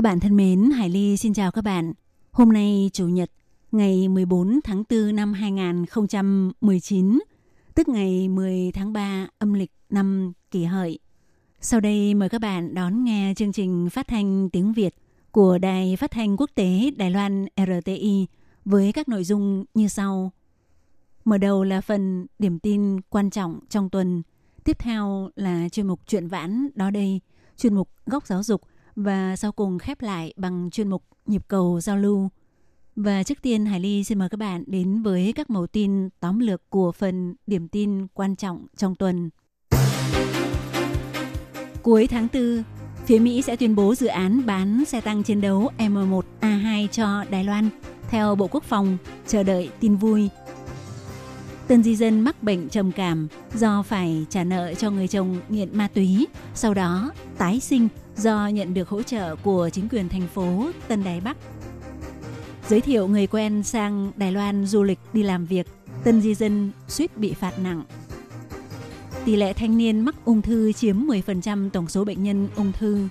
[0.00, 1.92] Các bạn thân mến, Hải Ly xin chào các bạn.
[2.30, 3.30] Hôm nay Chủ nhật,
[3.72, 7.18] ngày 14 tháng 4 năm 2019,
[7.74, 10.98] tức ngày 10 tháng 3 âm lịch năm kỷ hợi.
[11.60, 14.94] Sau đây mời các bạn đón nghe chương trình phát thanh tiếng Việt
[15.30, 18.26] của Đài Phát thanh Quốc tế Đài Loan RTI
[18.64, 20.32] với các nội dung như sau.
[21.24, 24.22] Mở đầu là phần điểm tin quan trọng trong tuần.
[24.64, 27.20] Tiếp theo là chuyên mục chuyện vãn đó đây,
[27.56, 28.62] chuyên mục góc giáo dục
[28.96, 32.28] và sau cùng khép lại bằng chuyên mục nhịp cầu giao lưu.
[32.96, 36.38] Và trước tiên Hải Ly xin mời các bạn đến với các mẫu tin tóm
[36.38, 39.30] lược của phần điểm tin quan trọng trong tuần.
[41.82, 42.62] Cuối tháng 4,
[43.06, 47.44] phía Mỹ sẽ tuyên bố dự án bán xe tăng chiến đấu M1A2 cho Đài
[47.44, 47.68] Loan.
[48.10, 48.96] Theo Bộ Quốc phòng,
[49.26, 50.28] chờ đợi tin vui.
[51.68, 55.78] Tân di dân mắc bệnh trầm cảm do phải trả nợ cho người chồng nghiện
[55.78, 57.88] ma túy, sau đó tái sinh
[58.20, 61.36] do nhận được hỗ trợ của chính quyền thành phố Tân Đài Bắc.
[62.68, 65.66] Giới thiệu người quen sang Đài Loan du lịch đi làm việc,
[66.04, 67.82] tân di dân suýt bị phạt nặng.
[69.24, 73.08] Tỷ lệ thanh niên mắc ung thư chiếm 10% tổng số bệnh nhân ung thư.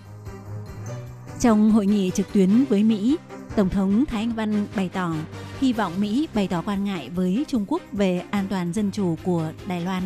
[1.40, 3.18] Trong hội nghị trực tuyến với Mỹ,
[3.56, 5.16] Tổng thống Thái Anh Văn bày tỏ
[5.60, 9.16] hy vọng Mỹ bày tỏ quan ngại với Trung Quốc về an toàn dân chủ
[9.24, 10.04] của Đài Loan.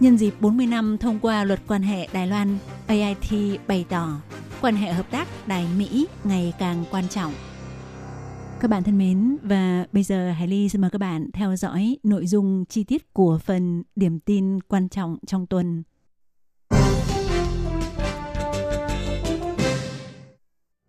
[0.00, 4.20] Nhân dịp 40 năm thông qua luật quan hệ Đài Loan, AIT bày tỏ
[4.62, 7.32] quan hệ hợp tác Đài Mỹ ngày càng quan trọng.
[8.60, 11.98] Các bạn thân mến, và bây giờ Hải Ly xin mời các bạn theo dõi
[12.02, 15.82] nội dung chi tiết của phần điểm tin quan trọng trong tuần.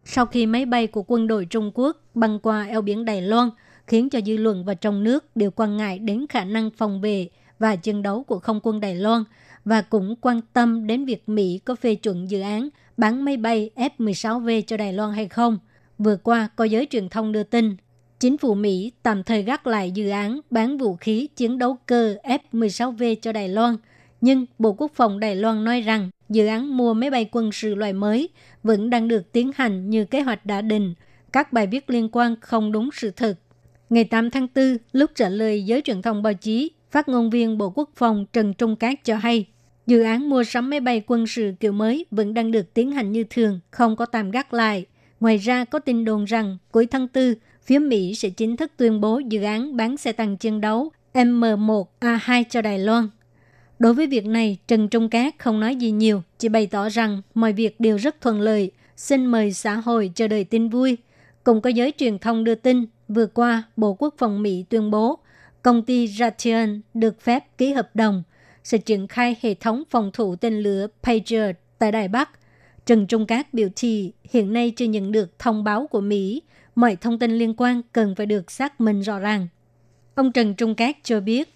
[0.06, 3.50] Sau khi máy bay của quân đội Trung Quốc băng qua eo biển Đài Loan,
[3.88, 7.30] khiến cho dư luận và trong nước đều quan ngại đến khả năng phòng vệ
[7.60, 9.24] và chiến đấu của không quân Đài Loan
[9.66, 13.70] và cũng quan tâm đến việc Mỹ có phê chuẩn dự án bán máy bay
[13.76, 15.58] F-16V cho Đài Loan hay không.
[15.98, 17.76] Vừa qua, có giới truyền thông đưa tin,
[18.20, 22.16] chính phủ Mỹ tạm thời gác lại dự án bán vũ khí chiến đấu cơ
[22.24, 23.76] F-16V cho Đài Loan,
[24.22, 27.76] nhưng Bộ Quốc phòng Đài Loan nói rằng dự án mua máy bay quân sự
[27.76, 28.30] loại mới
[28.64, 30.94] vẫn đang được tiến hành như kế hoạch đã định.
[31.34, 33.40] Các bài viết liên quan không đúng sự thật.
[33.90, 37.58] Ngày 8 tháng 4, lúc trả lời giới truyền thông báo chí, phát ngôn viên
[37.58, 39.46] Bộ Quốc phòng Trần Trung Cát cho hay,
[39.88, 43.12] dự án mua sắm máy bay quân sự kiểu mới vẫn đang được tiến hành
[43.12, 44.86] như thường, không có tạm gác lại.
[45.20, 47.34] Ngoài ra có tin đồn rằng cuối tháng 4,
[47.64, 52.44] phía Mỹ sẽ chính thức tuyên bố dự án bán xe tăng chiến đấu M1A2
[52.50, 53.10] cho Đài Loan.
[53.80, 57.22] Đối với việc này, Trần Trung Cát không nói gì nhiều, chỉ bày tỏ rằng
[57.34, 58.72] mọi việc đều rất thuận lợi.
[58.98, 60.98] Xin mời xã hội chờ đợi tin vui.
[61.44, 65.20] Cùng có giới truyền thông đưa tin, vừa qua Bộ Quốc phòng Mỹ tuyên bố
[65.62, 68.24] công ty Raytheon được phép ký hợp đồng
[68.64, 72.30] sẽ triển khai hệ thống phòng thủ tên lửa Patriot tại Đài Bắc.
[72.86, 76.42] Trần Trung Cát biểu thị hiện nay chưa nhận được thông báo của Mỹ,
[76.76, 79.48] mọi thông tin liên quan cần phải được xác minh rõ ràng.
[80.16, 81.50] Ông Trần Trung Cát cho biết,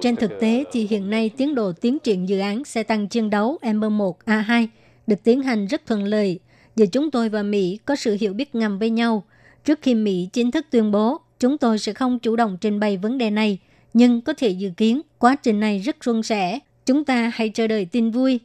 [0.00, 3.30] trên thực tế thì hiện nay tiến độ tiến triển dự án xe tăng chiến
[3.30, 4.66] đấu M1A2
[5.06, 6.40] được tiến hành rất thuận lợi.
[6.76, 9.22] Giờ chúng tôi và Mỹ có sự hiểu biết ngầm với nhau.
[9.64, 12.96] Trước khi Mỹ chính thức tuyên bố, chúng tôi sẽ không chủ động trình bày
[12.96, 13.58] vấn đề này,
[13.94, 16.58] nhưng có thể dự kiến quá trình này rất suôn sẻ.
[16.86, 18.40] Chúng ta hãy chờ đợi tin vui.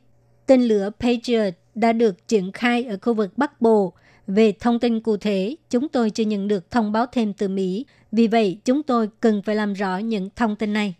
[0.45, 3.93] Tên lửa Patriot đã được triển khai ở khu vực Bắc Bộ.
[4.27, 7.85] Về thông tin cụ thể, chúng tôi chưa nhận được thông báo thêm từ Mỹ.
[8.11, 10.95] Vì vậy, chúng tôi cần phải làm rõ những thông tin này.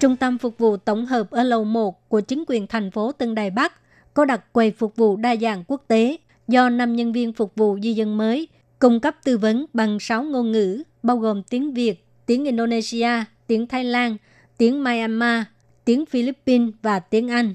[0.00, 3.34] Trung tâm phục vụ tổng hợp ở lầu 1 của chính quyền thành phố Tân
[3.34, 3.72] Đài Bắc
[4.14, 6.16] có đặt quầy phục vụ đa dạng quốc tế
[6.48, 8.48] do 5 nhân viên phục vụ di dân mới
[8.82, 13.66] cung cấp tư vấn bằng 6 ngôn ngữ, bao gồm tiếng Việt, tiếng Indonesia, tiếng
[13.66, 14.16] Thái Lan,
[14.58, 15.42] tiếng Myanmar,
[15.84, 17.54] tiếng Philippines và tiếng Anh.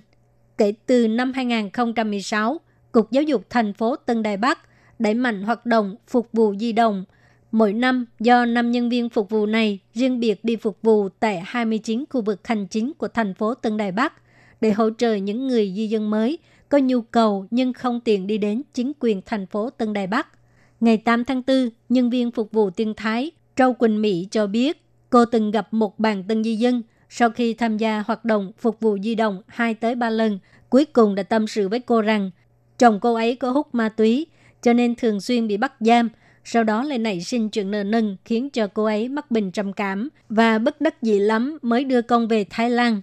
[0.58, 2.60] Kể từ năm 2016,
[2.92, 4.60] Cục Giáo dục thành phố Tân Đài Bắc
[5.00, 7.06] đẩy mạnh hoạt động phục vụ di động.
[7.52, 11.42] Mỗi năm, do 5 nhân viên phục vụ này riêng biệt đi phục vụ tại
[11.46, 14.14] 29 khu vực hành chính của thành phố Tân Đài Bắc
[14.62, 16.40] để hỗ trợ những người di dân mới
[16.70, 20.37] có nhu cầu nhưng không tiện đi đến chính quyền thành phố Tân Đài Bắc.
[20.80, 24.84] Ngày 8 tháng 4, nhân viên phục vụ tiên Thái Châu Quỳnh Mỹ cho biết
[25.10, 28.80] Cô từng gặp một bạn tân di dân sau khi tham gia hoạt động phục
[28.80, 30.40] vụ di động 2 tới 3 lần,
[30.70, 32.32] cuối cùng đã tâm sự với cô rằng
[32.78, 34.28] chồng cô ấy có hút ma túy,
[34.62, 36.10] cho nên thường xuyên bị bắt giam,
[36.44, 39.74] sau đó lại nảy sinh chuyện nợ nần khiến cho cô ấy mắc bệnh trầm
[39.74, 43.02] cảm và bất đắc dĩ lắm mới đưa con về Thái Lan.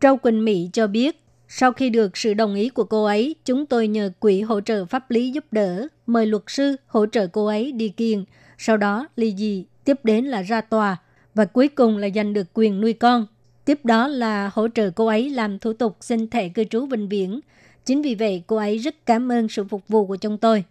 [0.00, 3.66] Châu Quỳnh Mỹ cho biết, sau khi được sự đồng ý của cô ấy, chúng
[3.66, 7.46] tôi nhờ quỹ hỗ trợ pháp lý giúp đỡ, mời luật sư hỗ trợ cô
[7.46, 8.24] ấy đi kiện.
[8.58, 10.96] Sau đó ly dị, tiếp đến là ra tòa
[11.34, 13.26] và cuối cùng là giành được quyền nuôi con.
[13.64, 17.08] Tiếp đó là hỗ trợ cô ấy làm thủ tục xin thẻ cư trú vĩnh
[17.08, 17.40] viễn.
[17.84, 20.64] Chính vì vậy cô ấy rất cảm ơn sự phục vụ của chúng tôi.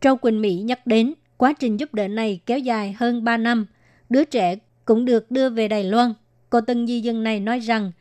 [0.00, 3.66] Châu Quỳnh Mỹ nhắc đến quá trình giúp đỡ này kéo dài hơn 3 năm.
[4.08, 6.14] Đứa trẻ cũng được đưa về Đài Loan.
[6.50, 7.92] Cô tân di dân này nói rằng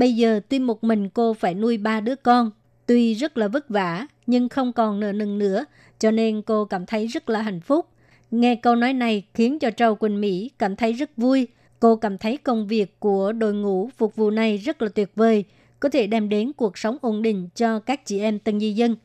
[0.00, 2.50] bây giờ tuy một mình cô phải nuôi ba đứa con,
[2.86, 5.64] tuy rất là vất vả nhưng không còn nợ nần nữa,
[5.98, 7.86] cho nên cô cảm thấy rất là hạnh phúc.
[8.30, 11.48] Nghe câu nói này khiến cho Châu Quỳnh Mỹ cảm thấy rất vui.
[11.80, 15.44] Cô cảm thấy công việc của đội ngũ phục vụ này rất là tuyệt vời,
[15.80, 18.96] có thể đem đến cuộc sống ổn định cho các chị em tân di dân.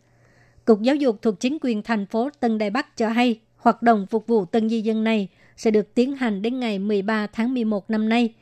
[0.65, 4.05] Cục Giáo dục thuộc chính quyền thành phố Tân Đài Bắc cho hay, hoạt động
[4.09, 5.27] phục vụ tân di dân này
[5.57, 8.33] sẽ được tiến hành đến ngày 13 tháng 11 năm nay.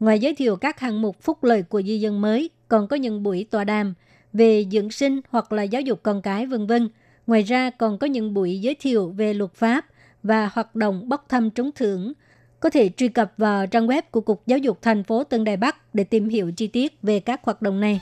[0.00, 3.22] Ngoài giới thiệu các hạng mục phúc lợi của di dân mới, còn có những
[3.22, 3.94] buổi tọa đàm
[4.32, 6.88] về dưỡng sinh hoặc là giáo dục con cái vân vân.
[7.26, 9.86] Ngoài ra còn có những buổi giới thiệu về luật pháp
[10.22, 12.12] và hoạt động bốc thăm trúng thưởng.
[12.60, 15.56] Có thể truy cập vào trang web của Cục Giáo dục thành phố Tân Đài
[15.56, 18.00] Bắc để tìm hiểu chi tiết về các hoạt động này.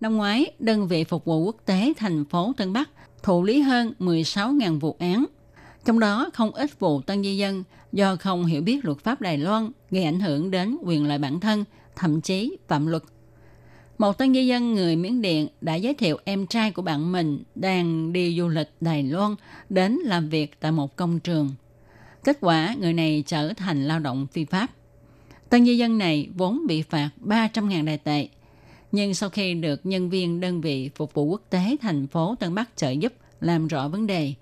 [0.00, 2.90] Năm ngoái, đơn vị phục vụ quốc tế thành phố Tân Bắc
[3.22, 5.24] thụ lý hơn 16.000 vụ án.
[5.84, 9.38] Trong đó không ít vụ tân di dân do không hiểu biết luật pháp Đài
[9.38, 11.64] Loan gây ảnh hưởng đến quyền lợi bản thân,
[11.96, 13.02] thậm chí phạm luật.
[13.98, 17.42] Một tân di dân người Miến Điện đã giới thiệu em trai của bạn mình
[17.54, 19.34] đang đi du lịch Đài Loan
[19.68, 21.50] đến làm việc tại một công trường.
[22.24, 24.66] Kết quả, người này trở thành lao động phi pháp.
[25.48, 28.28] Tân di dân này vốn bị phạt 300.000 đài tệ–
[28.92, 32.54] nhưng sau khi được nhân viên đơn vị phục vụ quốc tế thành phố Tân
[32.54, 34.34] Bắc trợ giúp làm rõ vấn đề,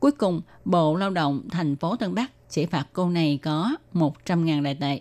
[0.00, 4.62] cuối cùng Bộ Lao động thành phố Tân Bắc chỉ phạt cô này có 100.000
[4.62, 5.00] đại tệ.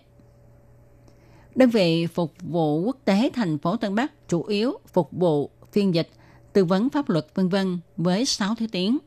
[1.55, 5.93] Đơn vị phục vụ quốc tế thành phố Tân Bắc chủ yếu phục vụ phiên
[5.93, 6.09] dịch,
[6.53, 8.97] tư vấn pháp luật vân vân với 6 thứ tiếng.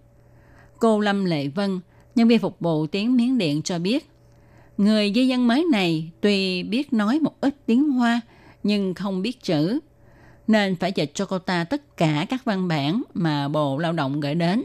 [0.79, 1.81] Cô Lâm Lệ Vân,
[2.15, 4.11] nhân viên phục vụ tiếng Miến Điện cho biết,
[4.79, 8.21] người di dân mới này tuy biết nói một ít tiếng Hoa
[8.63, 9.81] nhưng không biết chữ,
[10.47, 14.21] nên phải dịch cho cô ta tất cả các văn bản mà Bộ Lao động
[14.21, 14.65] gửi đến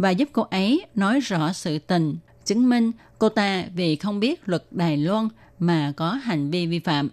[0.00, 4.48] và giúp cô ấy nói rõ sự tình, chứng minh cô ta vì không biết
[4.48, 7.08] luật Đài Loan mà có hành vi vi phạm.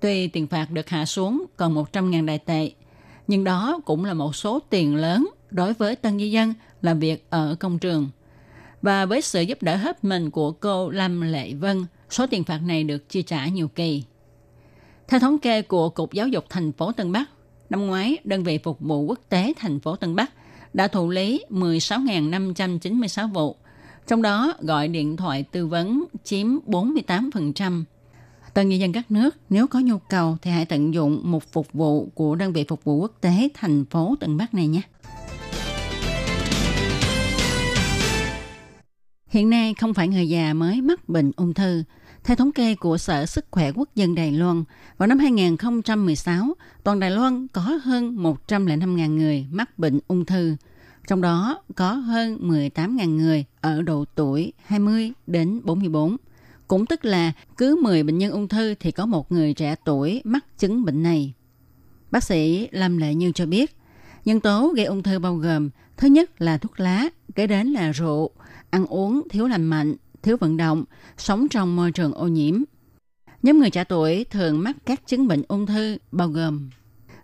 [0.00, 2.70] Tuy tiền phạt được hạ xuống còn 100.000 đài tệ,
[3.26, 7.26] nhưng đó cũng là một số tiền lớn đối với tân di dân làm việc
[7.30, 8.10] ở công trường.
[8.82, 12.58] Và với sự giúp đỡ hết mình của cô Lâm Lệ Vân, số tiền phạt
[12.58, 14.04] này được chi trả nhiều kỳ.
[15.08, 17.30] Theo thống kê của Cục Giáo dục thành phố Tân Bắc,
[17.70, 20.32] năm ngoái, đơn vị phục vụ quốc tế thành phố Tân Bắc
[20.72, 23.56] đã thụ lý 16.596 vụ,
[24.06, 27.84] trong đó gọi điện thoại tư vấn chiếm 48%.
[28.54, 31.72] Tân nhân dân các nước nếu có nhu cầu thì hãy tận dụng một phục
[31.72, 34.82] vụ của đơn vị phục vụ quốc tế thành phố Tân Bắc này nhé.
[39.26, 41.82] Hiện nay không phải người già mới mắc bệnh ung thư,
[42.24, 44.64] theo thống kê của Sở Sức khỏe Quốc dân Đài Loan,
[44.98, 50.56] vào năm 2016, toàn Đài Loan có hơn 105.000 người mắc bệnh ung thư.
[51.08, 56.16] Trong đó có hơn 18.000 người ở độ tuổi 20 đến 44.
[56.68, 60.20] Cũng tức là cứ 10 bệnh nhân ung thư thì có một người trẻ tuổi
[60.24, 61.32] mắc chứng bệnh này.
[62.10, 63.76] Bác sĩ Lâm Lệ Như cho biết,
[64.24, 67.92] nhân tố gây ung thư bao gồm thứ nhất là thuốc lá, kế đến là
[67.92, 68.30] rượu,
[68.70, 70.84] ăn uống thiếu lành mạnh, thiếu vận động,
[71.16, 72.62] sống trong môi trường ô nhiễm.
[73.42, 76.70] Nhóm người trẻ tuổi thường mắc các chứng bệnh ung thư bao gồm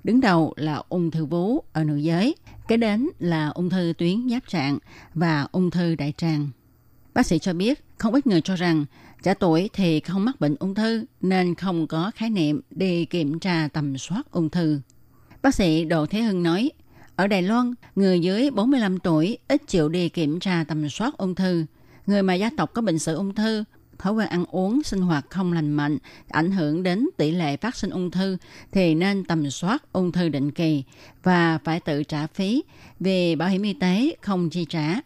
[0.05, 2.35] đứng đầu là ung thư vú ở nữ giới,
[2.69, 4.79] kế đến là ung thư tuyến giáp trạng
[5.15, 6.49] và ung thư đại tràng.
[7.15, 8.85] Bác sĩ cho biết không ít người cho rằng
[9.23, 13.39] trẻ tuổi thì không mắc bệnh ung thư nên không có khái niệm đi kiểm
[13.39, 14.81] tra tầm soát ung thư.
[15.43, 16.71] Bác sĩ Đỗ Thế Hưng nói,
[17.17, 21.35] ở Đài Loan, người dưới 45 tuổi ít chịu đi kiểm tra tầm soát ung
[21.35, 21.65] thư–
[22.09, 23.65] Người mà gia tộc có bệnh sử ung thư,
[23.99, 25.99] thói quen ăn uống, sinh hoạt không lành mạnh,
[26.29, 28.37] ảnh hưởng đến tỷ lệ phát sinh ung thư
[28.73, 30.85] thì nên tầm soát ung thư định kỳ
[31.23, 32.63] và phải tự trả phí
[33.01, 35.01] vì bảo hiểm y tế không chi trả.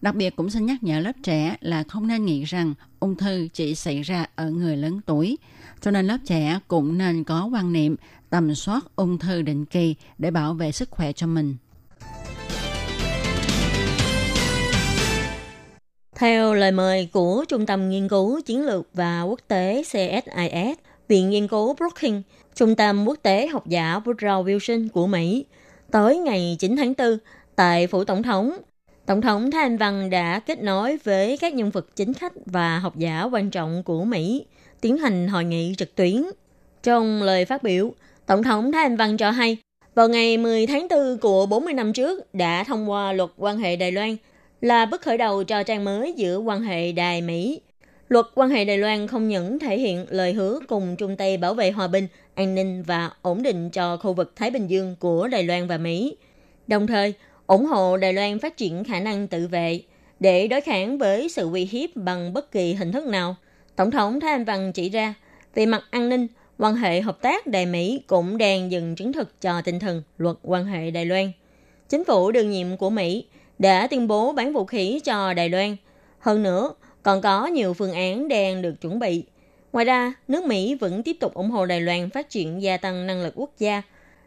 [0.00, 3.48] Đặc biệt cũng xin nhắc nhở lớp trẻ là không nên nghĩ rằng ung thư
[3.52, 5.38] chỉ xảy ra ở người lớn tuổi.
[5.80, 7.96] Cho nên lớp trẻ cũng nên có quan niệm
[8.30, 11.56] tầm soát ung thư định kỳ để bảo vệ sức khỏe cho mình.
[16.14, 20.78] Theo lời mời của Trung tâm Nghiên cứu Chiến lược và Quốc tế CSIS,
[21.08, 22.22] Viện Nghiên cứu Brookings,
[22.54, 25.44] Trung tâm Quốc tế Học giả Woodrow Wilson của Mỹ,
[25.90, 27.18] tới ngày 9 tháng 4
[27.56, 28.56] tại Phủ Tổng thống,
[29.06, 32.78] Tổng thống Thái Anh Văn đã kết nối với các nhân vật chính khách và
[32.78, 34.46] học giả quan trọng của Mỹ
[34.80, 36.24] tiến hành hội nghị trực tuyến.
[36.82, 37.92] Trong lời phát biểu,
[38.26, 39.56] Tổng thống Thái Anh Văn cho hay,
[39.94, 43.76] vào ngày 10 tháng 4 của 40 năm trước đã thông qua luật quan hệ
[43.76, 44.16] Đài Loan
[44.64, 47.60] là bước khởi đầu cho trang mới giữa quan hệ Đài Mỹ.
[48.08, 51.54] Luật quan hệ Đài Loan không những thể hiện lời hứa cùng chung tay bảo
[51.54, 55.28] vệ hòa bình, an ninh và ổn định cho khu vực Thái Bình Dương của
[55.28, 56.16] Đài Loan và Mỹ,
[56.66, 57.14] đồng thời
[57.46, 59.80] ủng hộ Đài Loan phát triển khả năng tự vệ
[60.20, 63.36] để đối kháng với sự uy hiếp bằng bất kỳ hình thức nào.
[63.76, 65.14] Tổng thống Thái Anh Văn chỉ ra,
[65.54, 66.26] về mặt an ninh,
[66.58, 70.36] quan hệ hợp tác Đài Mỹ cũng đang dừng chứng thực cho tinh thần luật
[70.42, 71.32] quan hệ Đài Loan.
[71.88, 73.24] Chính phủ đương nhiệm của Mỹ
[73.58, 75.76] đã tuyên bố bán vũ khí cho Đài Loan.
[76.18, 79.24] Hơn nữa, còn có nhiều phương án đang được chuẩn bị.
[79.72, 83.06] Ngoài ra, nước Mỹ vẫn tiếp tục ủng hộ Đài Loan phát triển gia tăng
[83.06, 83.82] năng lực quốc gia.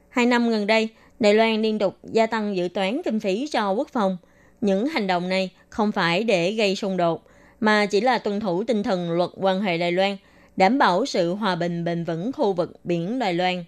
[0.10, 3.72] Hai năm gần đây, Đài Loan liên tục gia tăng dự toán kinh phí cho
[3.72, 4.18] quốc phòng.
[4.62, 7.24] Những hành động này không phải để gây xung đột,
[7.60, 10.18] mà chỉ là tuân thủ tinh thần luật quan hệ Đài Loan,
[10.56, 13.64] đảm bảo sự hòa bình bền vững khu vực biển Đài Loan.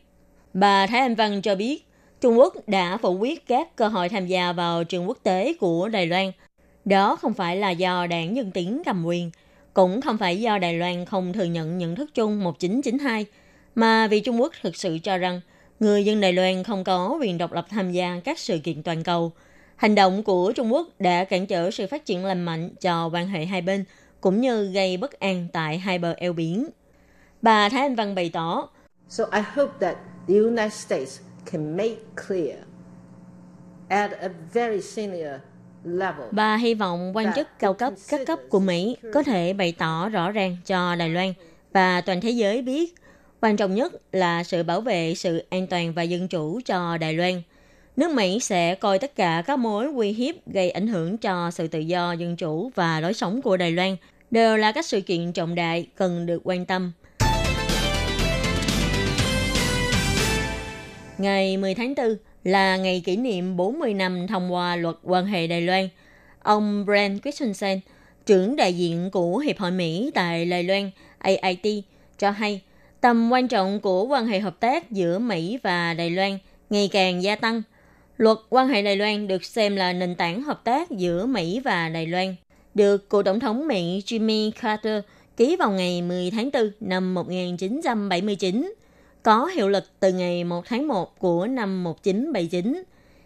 [0.53, 1.85] Bà Thái Anh Văn cho biết,
[2.21, 5.89] Trung Quốc đã phủ quyết các cơ hội tham gia vào trường quốc tế của
[5.89, 6.31] Đài Loan.
[6.85, 9.31] Đó không phải là do đảng Dân Tiến cầm quyền,
[9.73, 13.25] cũng không phải do Đài Loan không thừa nhận nhận thức chung 1992,
[13.75, 15.41] mà vì Trung Quốc thực sự cho rằng
[15.79, 19.03] người dân Đài Loan không có quyền độc lập tham gia các sự kiện toàn
[19.03, 19.31] cầu.
[19.75, 23.27] Hành động của Trung Quốc đã cản trở sự phát triển lành mạnh cho quan
[23.27, 23.85] hệ hai bên,
[24.21, 26.69] cũng như gây bất an tại hai bờ eo biển.
[27.41, 28.67] Bà Thái Anh Văn bày tỏ,
[29.09, 29.97] So I hope that
[30.27, 32.57] the United States can make clear
[33.87, 35.31] at a very senior
[35.83, 36.27] level.
[36.31, 40.09] Bà hy vọng quan chức cao cấp các cấp của Mỹ có thể bày tỏ
[40.09, 41.33] rõ ràng cho Đài Loan
[41.73, 42.95] và toàn thế giới biết
[43.41, 47.13] quan trọng nhất là sự bảo vệ sự an toàn và dân chủ cho Đài
[47.13, 47.41] Loan.
[47.95, 51.67] Nước Mỹ sẽ coi tất cả các mối uy hiếp gây ảnh hưởng cho sự
[51.67, 53.95] tự do, dân chủ và lối sống của Đài Loan
[54.31, 56.91] đều là các sự kiện trọng đại cần được quan tâm.
[61.19, 65.47] Ngày 10 tháng 4 là ngày kỷ niệm 40 năm thông qua luật quan hệ
[65.47, 65.89] Đài Loan.
[66.43, 67.79] Ông Brent Christensen,
[68.25, 71.83] trưởng đại diện của Hiệp hội Mỹ tại Đài Loan AIT,
[72.17, 72.61] cho hay
[73.01, 76.37] tầm quan trọng của quan hệ hợp tác giữa Mỹ và Đài Loan
[76.69, 77.61] ngày càng gia tăng.
[78.17, 81.89] Luật quan hệ Đài Loan được xem là nền tảng hợp tác giữa Mỹ và
[81.89, 82.35] Đài Loan,
[82.73, 85.03] được cựu tổng thống Mỹ Jimmy Carter
[85.37, 88.73] ký vào ngày 10 tháng 4 năm 1979
[89.23, 92.83] có hiệu lực từ ngày 1 tháng 1 của năm 1979.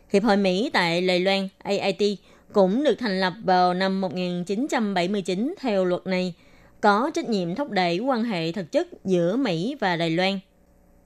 [0.10, 2.20] Hiệp hội Mỹ tại Đài Loan AIT
[2.54, 6.34] cũng được thành lập vào năm 1979 theo luật này,
[6.82, 10.40] có trách nhiệm thúc đẩy quan hệ thực chất giữa Mỹ và Đài Loan.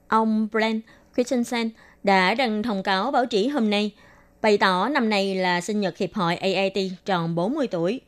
[0.08, 0.80] Ông Brent
[1.14, 1.70] Christensen
[2.02, 3.90] đã đăng thông cáo báo chí hôm nay,
[4.42, 8.00] bày tỏ năm nay là sinh nhật Hiệp hội AIT tròn 40 tuổi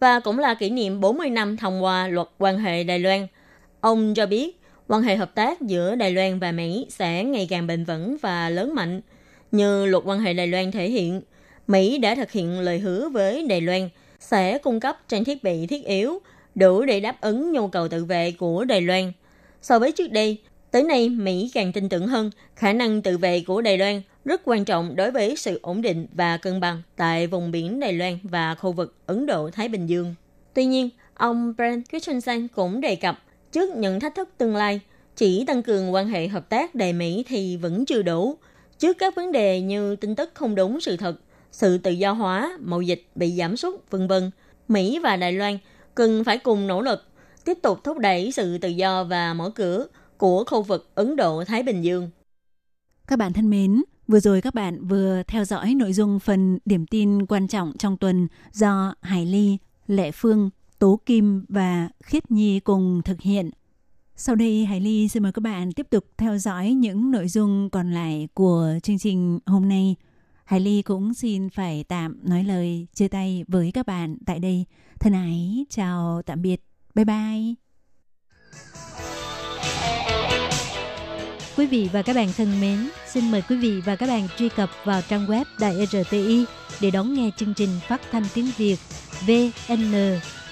[0.00, 3.26] và cũng là kỷ niệm 40 năm thông qua luật quan hệ Đài Loan.
[3.80, 7.66] Ông cho biết quan hệ hợp tác giữa Đài Loan và Mỹ sẽ ngày càng
[7.66, 9.00] bền vững và lớn mạnh.
[9.52, 11.20] Như luật quan hệ Đài Loan thể hiện,
[11.66, 13.88] Mỹ đã thực hiện lời hứa với Đài Loan
[14.20, 16.18] sẽ cung cấp trang thiết bị thiết yếu
[16.54, 19.12] đủ để đáp ứng nhu cầu tự vệ của Đài Loan.
[19.62, 20.38] So với trước đây,
[20.70, 24.40] tới nay Mỹ càng tin tưởng hơn khả năng tự vệ của Đài Loan rất
[24.44, 28.18] quan trọng đối với sự ổn định và cân bằng tại vùng biển Đài Loan
[28.22, 30.14] và khu vực Ấn Độ-Thái Bình Dương.
[30.54, 33.18] Tuy nhiên, ông Brent Christensen cũng đề cập
[33.56, 34.80] trước những thách thức tương lai,
[35.16, 38.38] chỉ tăng cường quan hệ hợp tác đầy Mỹ thì vẫn chưa đủ.
[38.78, 41.20] Trước các vấn đề như tin tức không đúng sự thật,
[41.52, 44.30] sự tự do hóa, mậu dịch bị giảm sút, vân vân,
[44.68, 45.58] Mỹ và Đài Loan
[45.94, 47.04] cần phải cùng nỗ lực
[47.44, 49.86] tiếp tục thúc đẩy sự tự do và mở cửa
[50.16, 52.10] của khu vực Ấn Độ-Thái Bình Dương.
[53.06, 56.86] Các bạn thân mến, vừa rồi các bạn vừa theo dõi nội dung phần điểm
[56.86, 62.60] tin quan trọng trong tuần do Hải Ly, Lệ Phương Tố Kim và Khiết Nhi
[62.60, 63.50] cùng thực hiện.
[64.16, 67.70] Sau đây Hải Ly xin mời các bạn tiếp tục theo dõi những nội dung
[67.70, 69.96] còn lại của chương trình hôm nay.
[70.44, 74.64] Hải Ly cũng xin phải tạm nói lời chia tay với các bạn tại đây.
[75.00, 76.62] Thân ái, chào tạm biệt.
[76.94, 77.54] Bye bye.
[81.56, 84.48] Quý vị và các bạn thân mến, xin mời quý vị và các bạn truy
[84.48, 86.44] cập vào trang web Đài RTI
[86.80, 88.78] để đón nghe chương trình phát thanh tiếng Việt
[89.26, 89.92] VN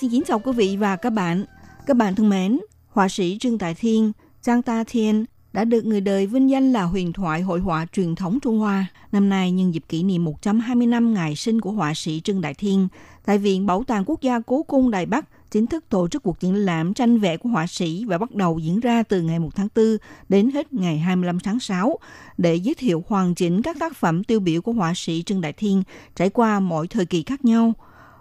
[0.00, 1.44] Xin kính chào quý vị và các bạn.
[1.86, 6.00] Các bạn thân mến, họa sĩ Trương Tài Thiên, Trang Ta Thiên đã được người
[6.00, 8.86] đời vinh danh là huyền thoại hội họa truyền thống Trung Hoa.
[9.12, 12.54] Năm nay nhân dịp kỷ niệm 120 năm ngày sinh của họa sĩ Trương Đại
[12.54, 12.88] Thiên,
[13.24, 16.40] tại Viện Bảo tàng Quốc gia Cố Cung Đài Bắc chính thức tổ chức cuộc
[16.40, 19.54] triển lãm tranh vẽ của họa sĩ và bắt đầu diễn ra từ ngày 1
[19.54, 19.96] tháng 4
[20.28, 21.98] đến hết ngày 25 tháng 6
[22.38, 25.52] để giới thiệu hoàn chỉnh các tác phẩm tiêu biểu của họa sĩ Trương Đại
[25.52, 25.82] Thiên
[26.16, 27.72] trải qua mọi thời kỳ khác nhau.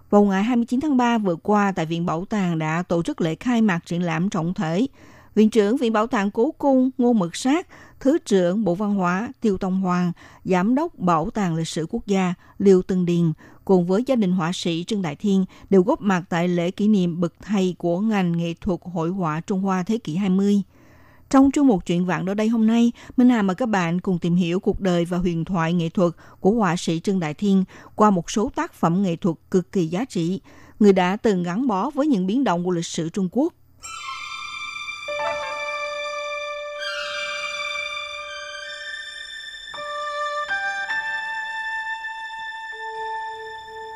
[0.09, 3.35] Vào ngày 29 tháng 3 vừa qua tại Viện Bảo tàng đã tổ chức lễ
[3.35, 4.87] khai mạc triển lãm trọng thể.
[5.35, 7.67] Viện trưởng Viện Bảo tàng Cố Cung Ngô Mực Sát,
[7.99, 10.11] Thứ trưởng Bộ Văn hóa Tiêu Tông Hoàng,
[10.45, 13.33] Giám đốc Bảo tàng Lịch sử Quốc gia Liêu Tân Điền
[13.65, 16.87] cùng với gia đình họa sĩ Trương Đại Thiên đều góp mặt tại lễ kỷ
[16.87, 20.61] niệm bậc thầy của ngành nghệ thuật hội họa Trung Hoa thế kỷ 20.
[21.29, 24.19] Trong chương mục chuyện vạn đó đây hôm nay, Minh Hà mời các bạn cùng
[24.19, 27.63] tìm hiểu cuộc đời và huyền thoại nghệ thuật của họa sĩ Trương Đại Thiên
[27.96, 30.42] qua một số tác phẩm nghệ thuật cực kỳ giá trị,
[30.79, 33.53] người đã từng gắn bó với những biến động của lịch sử Trung Quốc.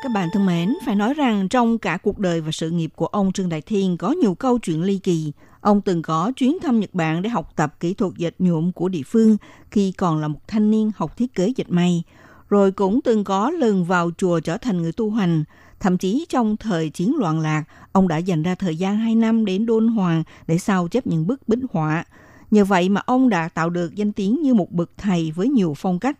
[0.04, 3.06] Các bạn thân mến, phải nói rằng trong cả cuộc đời và sự nghiệp của
[3.06, 5.32] ông Trương Đại Thiên có nhiều câu chuyện ly kỳ.
[5.60, 8.88] Ông từng có chuyến thăm Nhật Bản để học tập kỹ thuật dệt nhuộm của
[8.88, 9.36] địa phương
[9.70, 12.02] khi còn là một thanh niên học thiết kế dệt may.
[12.48, 15.44] Rồi cũng từng có lần vào chùa trở thành người tu hành.
[15.80, 19.44] Thậm chí trong thời chiến loạn lạc, ông đã dành ra thời gian 2 năm
[19.44, 22.04] đến Đôn Hoàng để sao chép những bức bích họa.
[22.50, 25.74] Nhờ vậy mà ông đã tạo được danh tiếng như một bậc thầy với nhiều
[25.76, 26.18] phong cách.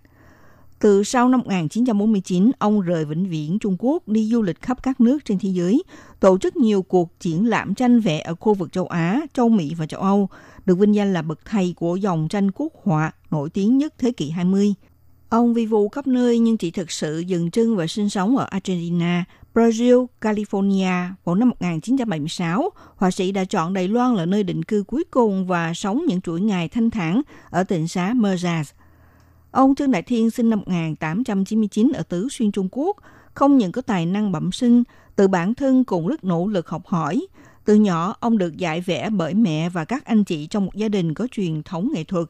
[0.79, 5.01] Từ sau năm 1949, ông rời vĩnh viễn Trung Quốc đi du lịch khắp các
[5.01, 5.83] nước trên thế giới,
[6.21, 9.75] tổ chức nhiều cuộc triển lãm tranh vẽ ở khu vực châu Á, châu Mỹ
[9.79, 10.29] và châu Âu,
[10.67, 14.13] được vinh danh là bậc thầy của dòng tranh quốc họa nổi tiếng nhất thế
[14.13, 14.75] kỷ 20.
[15.29, 18.47] Ông vi vu khắp nơi nhưng chỉ thực sự dừng chân và sinh sống ở
[18.51, 22.71] Argentina, Brazil, California vào năm 1976.
[22.97, 26.21] Họa sĩ đã chọn Đài Loan là nơi định cư cuối cùng và sống những
[26.21, 28.65] chuỗi ngày thanh thản ở tỉnh xá Merzaz.
[29.55, 32.97] Ông Trương Đại Thiên sinh năm 1899 ở Tứ Xuyên Trung Quốc,
[33.35, 34.83] không những có tài năng bẩm sinh,
[35.17, 37.27] từ bản thân cũng rất nỗ lực học hỏi.
[37.65, 40.89] Từ nhỏ, ông được dạy vẽ bởi mẹ và các anh chị trong một gia
[40.89, 42.27] đình có truyền thống nghệ thuật.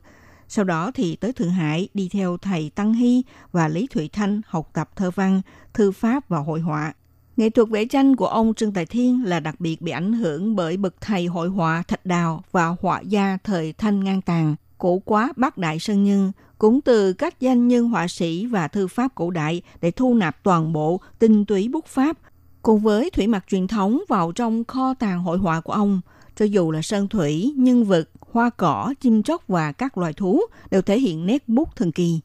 [0.48, 4.40] Sau đó thì tới Thượng Hải đi theo thầy Tăng Hy và Lý Thụy Thanh
[4.46, 5.42] học tập thơ văn,
[5.74, 6.92] thư pháp và hội họa.
[7.36, 10.56] Nghệ thuật vẽ tranh của ông Trương Tài Thiên là đặc biệt bị ảnh hưởng
[10.56, 15.02] bởi bậc thầy hội họa Thạch Đào và họa gia thời Thanh Ngang Tàng, cổ
[15.04, 19.14] quá Bác Đại Sơn Nhân, cũng từ các danh nhân họa sĩ và thư pháp
[19.14, 22.18] cổ đại để thu nạp toàn bộ tinh túy bút pháp
[22.62, 26.00] cùng với thủy mặc truyền thống vào trong kho tàng hội họa của ông.
[26.36, 30.40] Cho dù là sơn thủy, nhân vật, hoa cỏ, chim chóc và các loài thú
[30.70, 32.20] đều thể hiện nét bút thần kỳ.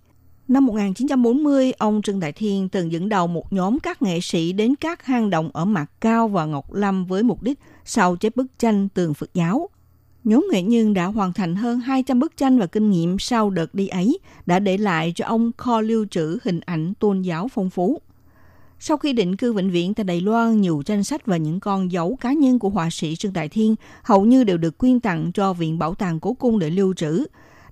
[0.47, 4.75] Năm 1940, ông Trương Đại Thiên từng dẫn đầu một nhóm các nghệ sĩ đến
[4.75, 8.59] các hang động ở Mạc Cao và Ngọc Lâm với mục đích sao chép bức
[8.59, 9.69] tranh tường Phật giáo.
[10.23, 13.73] Nhóm nghệ nhân đã hoàn thành hơn 200 bức tranh và kinh nghiệm sau đợt
[13.73, 17.69] đi ấy đã để lại cho ông kho lưu trữ hình ảnh tôn giáo phong
[17.69, 18.01] phú.
[18.79, 21.91] Sau khi định cư vĩnh viễn tại Đài Loan, nhiều tranh sách và những con
[21.91, 25.31] dấu cá nhân của họa sĩ Trương Đại Thiên hầu như đều được quyên tặng
[25.33, 27.25] cho Viện Bảo tàng Cố Cung để lưu trữ.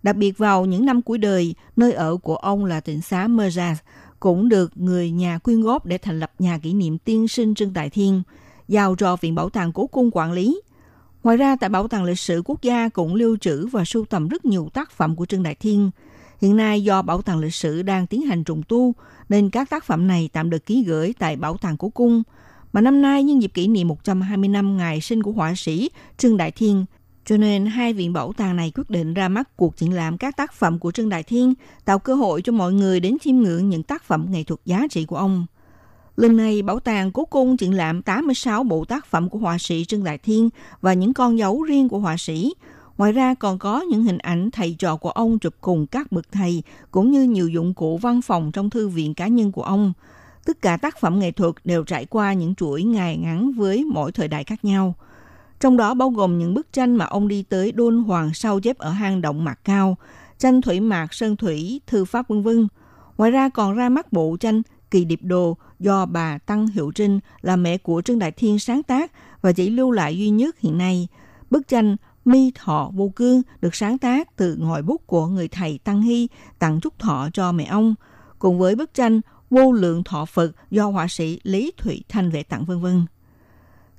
[0.03, 3.75] Đặc biệt vào những năm cuối đời, nơi ở của ông là tỉnh xá Merzaz,
[4.19, 7.73] cũng được người nhà quyên góp để thành lập nhà kỷ niệm tiên sinh Trương
[7.73, 8.23] Đại Thiên,
[8.67, 10.62] giao cho Viện Bảo tàng Cố Cung quản lý.
[11.23, 14.27] Ngoài ra, tại Bảo tàng Lịch sử Quốc gia cũng lưu trữ và sưu tầm
[14.27, 15.91] rất nhiều tác phẩm của Trương Đại Thiên.
[16.41, 18.93] Hiện nay do Bảo tàng Lịch sử đang tiến hành trùng tu,
[19.30, 22.23] nên các tác phẩm này tạm được ký gửi tại Bảo tàng Cố Cung.
[22.73, 26.38] Mà năm nay, nhân dịp kỷ niệm 120 năm ngày sinh của họa sĩ Trương
[26.38, 26.86] Đại Thiên,
[27.25, 30.38] Cho nên hai viện bảo tàng này quyết định ra mắt cuộc triển lãm các
[30.38, 31.53] tác phẩm của Trương Đại Thiên,
[31.86, 34.88] tạo cơ hội cho mọi người đến chiêm ngưỡng những tác phẩm nghệ thuật giá
[34.89, 35.45] trị của ông.
[36.17, 39.86] Lần này, bảo tàng cố cung triển lãm 86 bộ tác phẩm của họa sĩ
[39.86, 40.49] Trương Đại Thiên
[40.82, 42.53] và những con dấu riêng của họa sĩ.
[42.97, 46.32] Ngoài ra còn có những hình ảnh thầy trò của ông chụp cùng các bậc
[46.32, 49.93] thầy, cũng như nhiều dụng cụ văn phòng trong thư viện cá nhân của ông.
[50.45, 54.12] Tất cả tác phẩm nghệ thuật đều trải qua những chuỗi ngày ngắn với mỗi
[54.12, 54.95] thời đại khác nhau.
[55.60, 58.77] Trong đó bao gồm những bức tranh mà ông đi tới đôn hoàng sau dép
[58.77, 59.97] ở hang động Mạc Cao,
[60.39, 62.67] tranh thủy mạc sơn thủy, thư pháp vân vân.
[63.17, 67.19] Ngoài ra còn ra mắt bộ tranh Kỳ điệp đồ do bà Tăng Hiệu Trinh
[67.41, 70.78] là mẹ của Trương Đại Thiên sáng tác và chỉ lưu lại duy nhất hiện
[70.78, 71.08] nay.
[71.50, 71.95] Bức tranh
[72.26, 76.28] Mi Thọ Vô Cương được sáng tác từ ngòi bút của người thầy Tăng Hy
[76.60, 77.95] tặng chúc thọ cho mẹ ông,
[78.39, 82.43] cùng với bức tranh Vô lượng thọ Phật do họa sĩ Lý Thụy Thanh vẽ
[82.43, 83.06] tặng vân vân.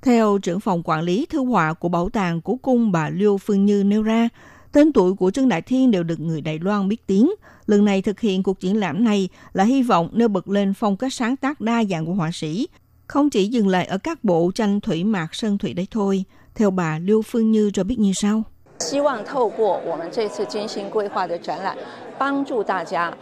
[0.03, 3.64] Theo trưởng phòng quản lý thư họa của bảo tàng của cung bà Liêu Phương
[3.64, 4.29] Như nêu ra,
[4.78, 7.32] tên tuổi của Trương Đại Thiên đều được người Đài Loan biết tiếng.
[7.65, 10.97] Lần này thực hiện cuộc triển lãm này là hy vọng nêu bật lên phong
[10.97, 12.67] cách sáng tác đa dạng của họa sĩ,
[13.08, 16.23] không chỉ dừng lại ở các bộ tranh thủy mạc sơn thủy đấy thôi.
[16.56, 18.43] Theo bà Liêu Phương Như cho biết như sau.
[18.80, 21.78] 希望透过我们这次精心规划的展览，
[22.17, 23.13] 帮助大家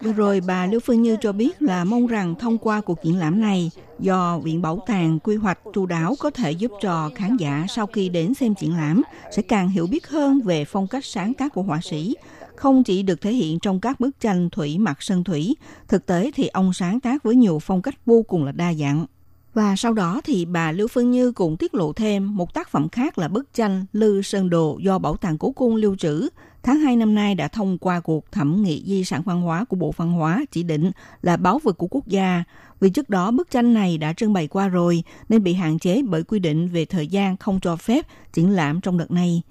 [0.00, 3.18] được rồi bà Lưu Phương Như cho biết là mong rằng thông qua cuộc triển
[3.18, 7.36] lãm này, do Viện Bảo tàng quy hoạch chu đáo có thể giúp cho khán
[7.36, 9.02] giả sau khi đến xem triển lãm
[9.36, 12.16] sẽ càng hiểu biết hơn về phong cách sáng tác của họa sĩ,
[12.56, 15.56] không chỉ được thể hiện trong các bức tranh thủy mặt sân thủy,
[15.88, 19.06] thực tế thì ông sáng tác với nhiều phong cách vô cùng là đa dạng.
[19.54, 22.88] Và sau đó thì bà Lưu Phương Như cũng tiết lộ thêm một tác phẩm
[22.88, 26.28] khác là bức tranh Lư Sơn Đồ do Bảo tàng Cố Cung lưu trữ.
[26.62, 29.76] Tháng 2 năm nay đã thông qua cuộc thẩm nghị di sản văn hóa của
[29.76, 30.90] Bộ Văn hóa chỉ định
[31.22, 32.44] là báo vật của quốc gia.
[32.80, 36.02] Vì trước đó bức tranh này đã trưng bày qua rồi, nên bị hạn chế
[36.02, 39.42] bởi quy định về thời gian không cho phép triển lãm trong đợt này.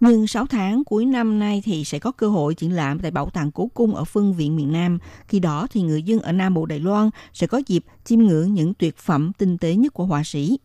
[0.00, 3.30] Nhưng 6 tháng cuối năm nay thì sẽ có cơ hội triển lãm tại Bảo
[3.30, 4.98] tàng Cố Cung ở phương viện miền Nam.
[5.28, 8.54] Khi đó thì người dân ở Nam Bộ Đài Loan sẽ có dịp chiêm ngưỡng
[8.54, 10.58] những tuyệt phẩm tinh tế nhất của họa sĩ.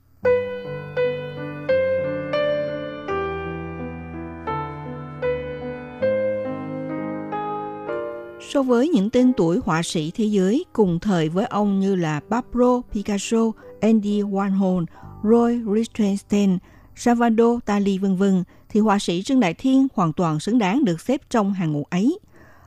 [8.53, 12.19] So với những tên tuổi họa sĩ thế giới cùng thời với ông như là
[12.29, 13.37] Pablo Picasso,
[13.81, 14.85] Andy Warhol,
[15.23, 16.57] Roy Lichtenstein,
[16.95, 21.01] Salvador Dali vân vân thì họa sĩ Trương Đại Thiên hoàn toàn xứng đáng được
[21.01, 22.19] xếp trong hàng ngũ ấy.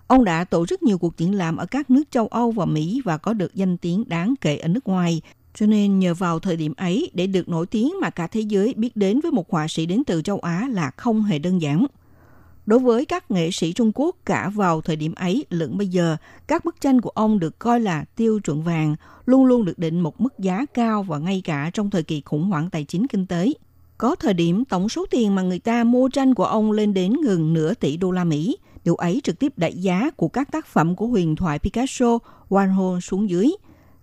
[0.06, 3.00] Ông đã tổ chức nhiều cuộc triển lãm ở các nước châu Âu và Mỹ
[3.04, 5.22] và có được danh tiếng đáng kể ở nước ngoài.
[5.54, 8.74] Cho nên nhờ vào thời điểm ấy để được nổi tiếng mà cả thế giới
[8.76, 11.86] biết đến với một họa sĩ đến từ châu Á là không hề đơn giản.
[12.66, 16.16] Đối với các nghệ sĩ Trung Quốc cả vào thời điểm ấy lẫn bây giờ,
[16.46, 18.96] các bức tranh của ông được coi là tiêu chuẩn vàng,
[19.26, 22.44] luôn luôn được định một mức giá cao và ngay cả trong thời kỳ khủng
[22.44, 23.52] hoảng tài chính kinh tế.
[23.98, 27.12] Có thời điểm tổng số tiền mà người ta mua tranh của ông lên đến
[27.24, 28.56] gần nửa tỷ đô la Mỹ.
[28.84, 33.00] Điều ấy trực tiếp đẩy giá của các tác phẩm của huyền thoại Picasso, Warhol
[33.00, 33.52] xuống dưới.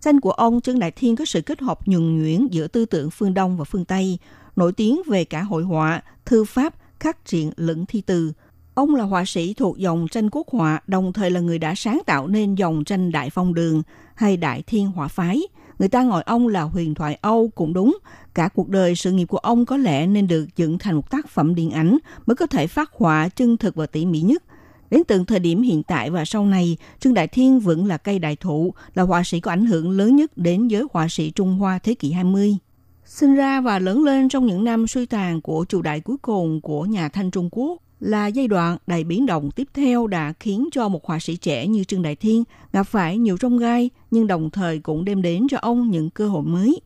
[0.00, 3.10] Tranh của ông Trương Đại Thiên có sự kết hợp nhuần nhuyễn giữa tư tưởng
[3.10, 4.18] phương Đông và phương Tây,
[4.56, 8.32] nổi tiếng về cả hội họa, thư pháp, khắc truyện lẫn thi từ.
[8.80, 12.00] Ông là họa sĩ thuộc dòng tranh quốc họa, đồng thời là người đã sáng
[12.06, 13.82] tạo nên dòng tranh Đại Phong Đường
[14.14, 15.42] hay Đại Thiên Họa Phái–
[15.78, 17.98] Người ta gọi ông là huyền thoại Âu cũng đúng.
[18.34, 21.28] Cả cuộc đời sự nghiệp của ông có lẽ nên được dựng thành một tác
[21.28, 24.42] phẩm điện ảnh mới có thể phát họa chân thực và tỉ mỉ nhất.
[24.90, 28.18] Đến từng thời điểm hiện tại và sau này, Trương Đại Thiên vẫn là cây
[28.18, 31.58] đại thụ, là họa sĩ có ảnh hưởng lớn nhất đến giới họa sĩ Trung
[31.58, 32.56] Hoa thế kỷ 20.
[33.04, 36.60] Sinh ra và lớn lên trong những năm suy tàn của triều đại cuối cùng
[36.60, 40.68] của nhà Thanh Trung Quốc, là giai đoạn đầy biến động tiếp theo đã khiến
[40.72, 44.26] cho một họa sĩ trẻ như Trương Đại Thiên gặp phải nhiều trong gai nhưng
[44.26, 46.80] đồng thời cũng đem đến cho ông những cơ hội mới.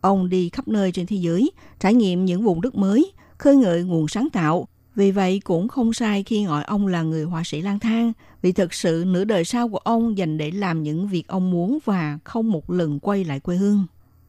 [0.00, 3.82] Ông đi khắp nơi trên thế giới, trải nghiệm những vùng đất mới, khơi ngợi
[3.82, 4.68] nguồn sáng tạo.
[4.94, 8.52] Vì vậy cũng không sai khi gọi ông là người họa sĩ lang thang, vì
[8.52, 12.18] thực sự nửa đời sau của ông dành để làm những việc ông muốn và
[12.24, 13.86] không một lần quay lại quê hương.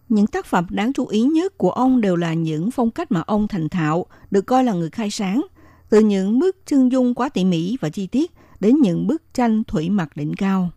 [0.09, 3.21] Những tác phẩm đáng chú ý nhất của ông đều là những phong cách mà
[3.21, 5.45] ông thành thạo, được coi là người khai sáng,
[5.93, 9.63] từ những bức chân dung quá tỉ mỉ và chi tiết đến những bức tranh
[9.63, 10.69] thủy mặc đỉnh cao.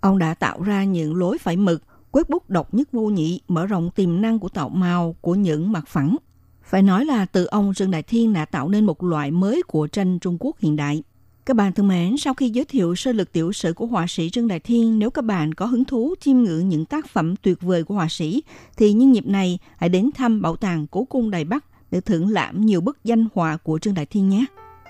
[0.00, 3.66] Ông đã tạo ra những lối phải mực, quét bút độc nhất vô nhị, mở
[3.66, 6.16] rộng tiềm năng của tạo màu của những mặt phẳng.
[6.62, 9.86] Phải nói là từ ông Trương Đại Thiên đã tạo nên một loại mới của
[9.86, 11.02] tranh Trung Quốc hiện đại.
[11.46, 14.30] Các bạn thân mến, sau khi giới thiệu sơ lược tiểu sử của họa sĩ
[14.30, 17.60] Trương Đại Thiên, nếu các bạn có hứng thú chiêm ngưỡng những tác phẩm tuyệt
[17.60, 18.42] vời của họa sĩ,
[18.76, 22.28] thì nhân dịp này hãy đến thăm Bảo tàng Cố Cung Đài Bắc để thưởng
[22.28, 24.44] lãm nhiều bức danh họa của Trương Đại Thiên nhé.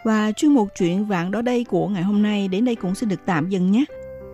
[0.04, 3.08] Và chuyên mục chuyện vạn đó đây của ngày hôm nay đến đây cũng xin
[3.08, 3.84] được tạm dừng nhé.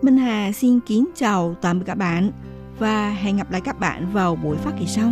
[0.01, 2.31] Minh Hà xin kính chào tạm biệt các bạn
[2.79, 5.11] và hẹn gặp lại các bạn vào buổi phát kỳ sau.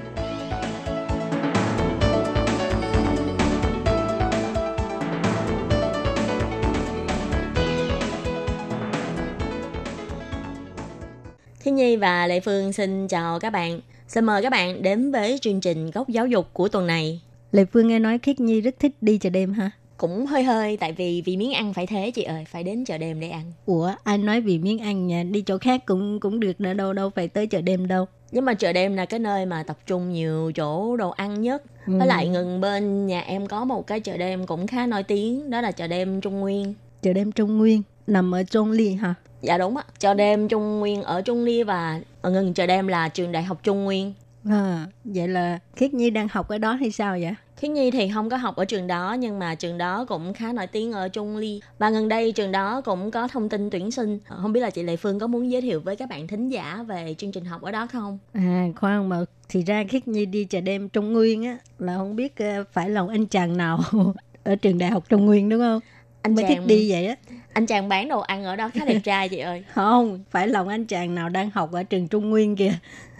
[11.81, 13.79] Nhi và Lệ Phương xin chào các bạn.
[14.07, 17.21] Xin mời các bạn đến với chương trình Góc Giáo dục của tuần này.
[17.51, 19.71] Lệ Phương nghe nói Khiết Nhi rất thích đi chợ đêm ha.
[19.97, 22.97] Cũng hơi hơi tại vì vì miếng ăn phải thế chị ơi, phải đến chợ
[22.97, 23.51] đêm để ăn.
[23.65, 26.93] Ủa, anh nói vì miếng ăn nha, đi chỗ khác cũng cũng được nữa đâu
[26.93, 28.05] đâu phải tới chợ đêm đâu.
[28.31, 31.63] Nhưng mà chợ đêm là cái nơi mà tập trung nhiều chỗ đồ ăn nhất.
[31.87, 31.97] Ừ.
[31.97, 35.49] Với lại gần bên nhà em có một cái chợ đêm cũng khá nổi tiếng,
[35.49, 36.73] đó là chợ đêm Trung Nguyên.
[37.01, 39.13] Chợ đêm Trung Nguyên nằm ở Trung Ly hả?
[39.41, 42.87] Dạ đúng á, chợ đêm Trung Nguyên ở Trung Ly và ở gần chợ đêm
[42.87, 44.13] là trường đại học Trung Nguyên.
[44.45, 47.33] À, vậy là Khiết Nhi đang học ở đó hay sao vậy?
[47.57, 50.53] Khiết Nhi thì không có học ở trường đó nhưng mà trường đó cũng khá
[50.53, 51.61] nổi tiếng ở Trung Ly.
[51.79, 54.19] Và gần đây trường đó cũng có thông tin tuyển sinh.
[54.27, 56.83] Không biết là chị Lệ Phương có muốn giới thiệu với các bạn thính giả
[56.87, 58.19] về chương trình học ở đó không?
[58.33, 59.17] À khoan mà
[59.49, 62.89] thì ra Khiết Nhi đi chợ đêm Trung Nguyên á là không biết ờ, phải
[62.89, 63.79] lòng anh chàng nào
[64.43, 65.79] ở trường đại học Trung Nguyên đúng không?
[66.21, 67.15] Anh Mới chàng thích đi vậy á.
[67.53, 69.63] Anh chàng bán đồ ăn ở đó khá đẹp trai chị ơi.
[69.73, 72.73] Không, phải lòng anh chàng nào đang học ở trường Trung Nguyên kìa.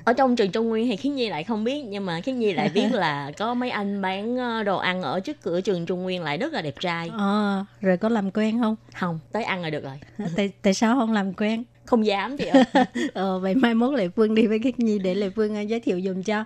[0.04, 2.54] Ở trong trường Trung Nguyên thì Khiết Nhi lại không biết nhưng mà Khiết Nhi
[2.54, 6.04] lại biết là có mấy anh bán ờ, đồ ăn ở trước cửa trường Trung
[6.04, 7.12] Nguyên lại rất là đẹp trai.
[7.18, 8.76] Ờ, rồi có làm quen không?
[8.96, 10.28] Không, tới ăn là được rồi.
[10.36, 11.64] Tại, tại sao không làm quen?
[11.86, 12.64] Không dám chị ơi.
[13.14, 15.80] Ờ, vậy mai mốt Lệ Phương đi với Khiết Nhi để Lệ Phương ờ, giới
[15.80, 16.44] thiệu dùm cho.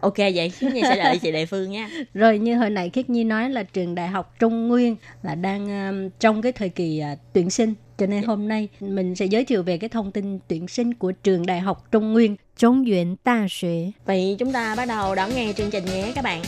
[0.00, 1.88] Ok vậy Khiết Nhi sẽ đợi chị Lệ Phương nha.
[2.14, 5.88] Rồi như hồi nãy Khiết Nhi nói là trường đại học Trung Nguyên là đang
[5.88, 7.74] um, trong cái thời kỳ uh, tuyển sinh.
[7.98, 11.12] Cho nên hôm nay mình sẽ giới thiệu về cái thông tin tuyển sinh của
[11.12, 13.90] trường đại học Trung Nguyên, Trung Yuan Đại Xuế.
[14.04, 16.42] Vậy chúng ta bắt đầu đón nghe chương trình nhé các bạn.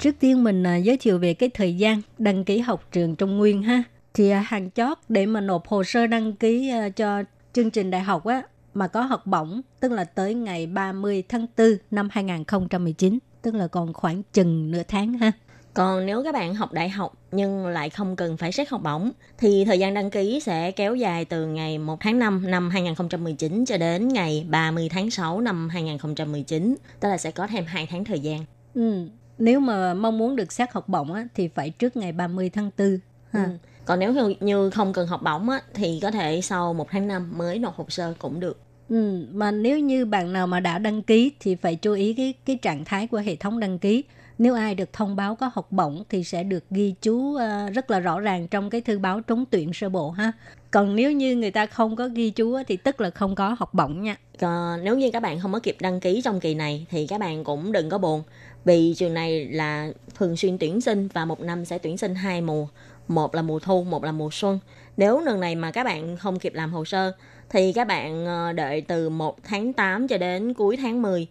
[0.00, 3.38] Trước tiên mình à, giới thiệu về cái thời gian đăng ký học trường Trung
[3.38, 3.82] Nguyên ha.
[4.14, 7.90] Thì à, hàng chót để mà nộp hồ sơ đăng ký à, cho chương trình
[7.90, 8.42] đại học á
[8.74, 13.68] mà có học bổng tức là tới ngày 30 tháng 4 năm 2019, tức là
[13.68, 15.32] còn khoảng chừng nửa tháng ha.
[15.74, 19.10] Còn nếu các bạn học đại học nhưng lại không cần phải xét học bổng
[19.38, 23.64] thì thời gian đăng ký sẽ kéo dài từ ngày 1 tháng 5 năm 2019
[23.64, 28.04] cho đến ngày 30 tháng 6 năm 2019, tức là sẽ có thêm 2 tháng
[28.04, 28.44] thời gian.
[28.74, 29.08] Ừ,
[29.38, 32.70] nếu mà mong muốn được xét học bổng á, thì phải trước ngày 30 tháng
[32.78, 32.98] 4
[33.32, 33.44] ha.
[33.44, 33.50] Ừ.
[33.90, 37.38] Còn nếu như- không cần học bổng á, thì có thể sau 1 tháng 5
[37.38, 38.58] mới nộp hồ sơ cũng được.
[38.88, 42.34] Ừ, mà nếu như bạn nào mà đã đăng ký thì phải chú ý cái
[42.44, 44.04] cái trạng thái của hệ thống đăng ký.
[44.38, 47.90] Nếu ai được thông báo có học bổng thì sẽ được ghi chú ờ, rất
[47.90, 50.32] là rõ ràng trong cái thư báo trúng tuyển sơ bộ ha.
[50.70, 53.74] Còn nếu như người ta không có ghi chú thì tức là không có học
[53.74, 54.16] bổng nha.
[54.40, 57.20] Còn nếu như các bạn không có kịp đăng ký trong kỳ này thì các
[57.20, 58.22] bạn cũng đừng có buồn.
[58.64, 62.40] Vì trường này là thường xuyên tuyển sinh và một năm sẽ tuyển sinh hai
[62.40, 62.66] mùa.
[63.10, 64.58] Một là mùa thu, một là mùa xuân.
[64.96, 67.12] Nếu lần này mà các bạn không kịp làm hồ sơ
[67.50, 71.26] thì các bạn ờ, đợi từ 1 tháng 8 cho đến cuối tháng 10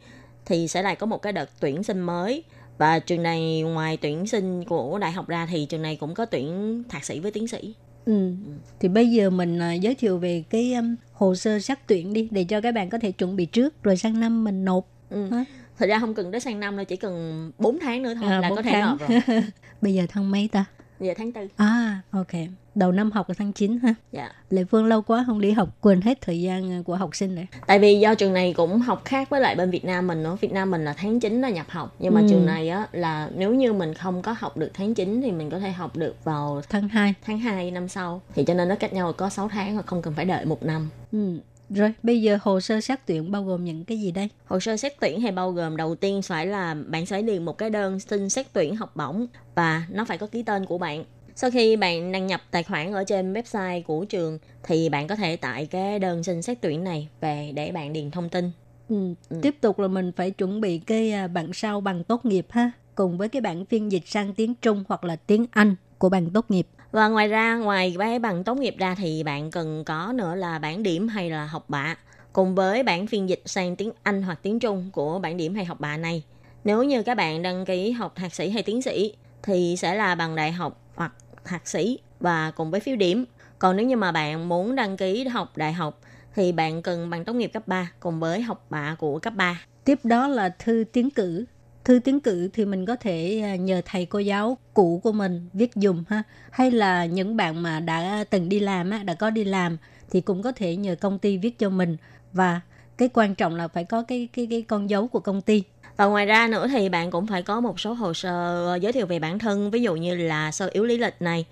[0.45, 2.43] thì sẽ lại có một cái đợt tuyển sinh mới.
[2.77, 6.25] Và trường này ngoài tuyển sinh của đại học ra thì trường này cũng có
[6.25, 7.73] tuyển thạc sĩ với tiến sĩ.
[8.05, 8.31] Ừ.
[8.79, 10.75] Thì bây giờ mình à, giới thiệu về cái
[11.13, 13.97] hồ sơ xét tuyển đi để cho các bạn có thể chuẩn bị trước rồi
[13.97, 14.87] sang năm mình nộp.
[15.09, 15.29] Ừ.
[15.31, 15.45] Hả?
[15.77, 18.39] Thật ra không cần tới sang năm đâu, chỉ cần 4 tháng nữa thôi À,
[18.39, 18.81] là có thể tháng.
[18.85, 19.21] nộp rồi.
[19.81, 20.65] Bây giờ tháng mấy ta?
[20.99, 21.47] Giờ tháng 4.
[21.55, 22.27] À, ok.
[22.75, 23.93] Đầu năm học là tháng 9 ha.
[24.11, 24.31] Dạ.
[24.49, 27.47] Lệ Phương lâu quá không đi học quên hết thời gian của học sinh rồi.
[27.67, 30.37] Tại vì do trường này cũng học khác với lại bên Việt Nam mình nữa.
[30.41, 31.95] Việt Nam mình là tháng 9 là nhập học.
[31.99, 32.27] Nhưng mà Ừ.
[32.29, 35.49] trường này á là nếu như mình không có học được tháng 9 thì mình
[35.49, 37.13] có thể học được vào Tháng 2.
[37.25, 38.21] tháng 2 năm sau.
[38.35, 40.63] Thì cho nên nó cách nhau có 6 tháng và không cần phải đợi một
[40.63, 40.89] năm.
[41.11, 41.39] Ừ.
[41.69, 44.29] Rồi, bây giờ hồ sơ xét tuyển bao gồm những cái gì đây?
[44.45, 47.57] Hồ sơ xét tuyển hay bao gồm đầu tiên phải là bạn phải điền một
[47.57, 51.03] cái đơn xin xét tuyển học bổng và nó phải có ký tên của bạn.
[51.35, 55.15] Sau khi bạn đăng nhập tài khoản ở trên website của trường thì bạn có
[55.15, 58.51] thể tải cái đơn xin xét tuyển này về để bạn điền thông tin.
[58.89, 59.13] Ừ.
[59.29, 59.39] Ừ.
[59.41, 62.71] Tiếp tục là mình phải chuẩn bị cái à, bản sao bằng tốt nghiệp ha.
[62.95, 66.29] Cùng với cái bản phiên dịch sang tiếng Trung hoặc là tiếng Anh của bằng
[66.29, 66.67] tốt nghiệp.
[66.91, 70.59] Và ngoài ra, ngoài cái bằng tốt nghiệp ra thì bạn cần có nữa là
[70.59, 71.95] bản điểm hay là học bạ.
[72.33, 75.65] Cùng với bản phiên dịch sang tiếng Anh hoặc tiếng Trung của bản điểm hay
[75.65, 76.23] học bạ này.
[76.63, 80.15] Nếu như các bạn đăng ký học thạc sĩ hay tiến sĩ thì sẽ là
[80.15, 81.13] bằng đại học hoặc
[81.45, 83.25] thạc sĩ và cùng với phiếu điểm.
[83.59, 85.99] Còn nếu như mà bạn muốn đăng ký học đại học
[86.35, 89.61] thì bạn cần bằng tốt nghiệp cấp 3 cùng với học bạ của cấp 3.
[89.83, 91.45] Tiếp đó là thư tiến cử
[91.83, 95.49] thư tiến cử thì mình có thể à, nhờ thầy cô giáo cũ của mình
[95.53, 96.23] viết dùm ha.
[96.51, 99.77] Hay là những bạn mà đã từng đi làm á đã có đi làm
[100.09, 101.97] thì cũng có thể nhờ công ty viết cho mình.
[102.33, 102.61] Và
[102.97, 105.63] cái quan trọng là phải có cái cái cái con dấu của công ty.
[105.97, 108.93] Và ngoài ra nữa thì bạn cũng phải có một số hồ sơ ờ, giới
[108.93, 111.45] thiệu về bản thân, ví dụ như là sơ yếu lý lịch này,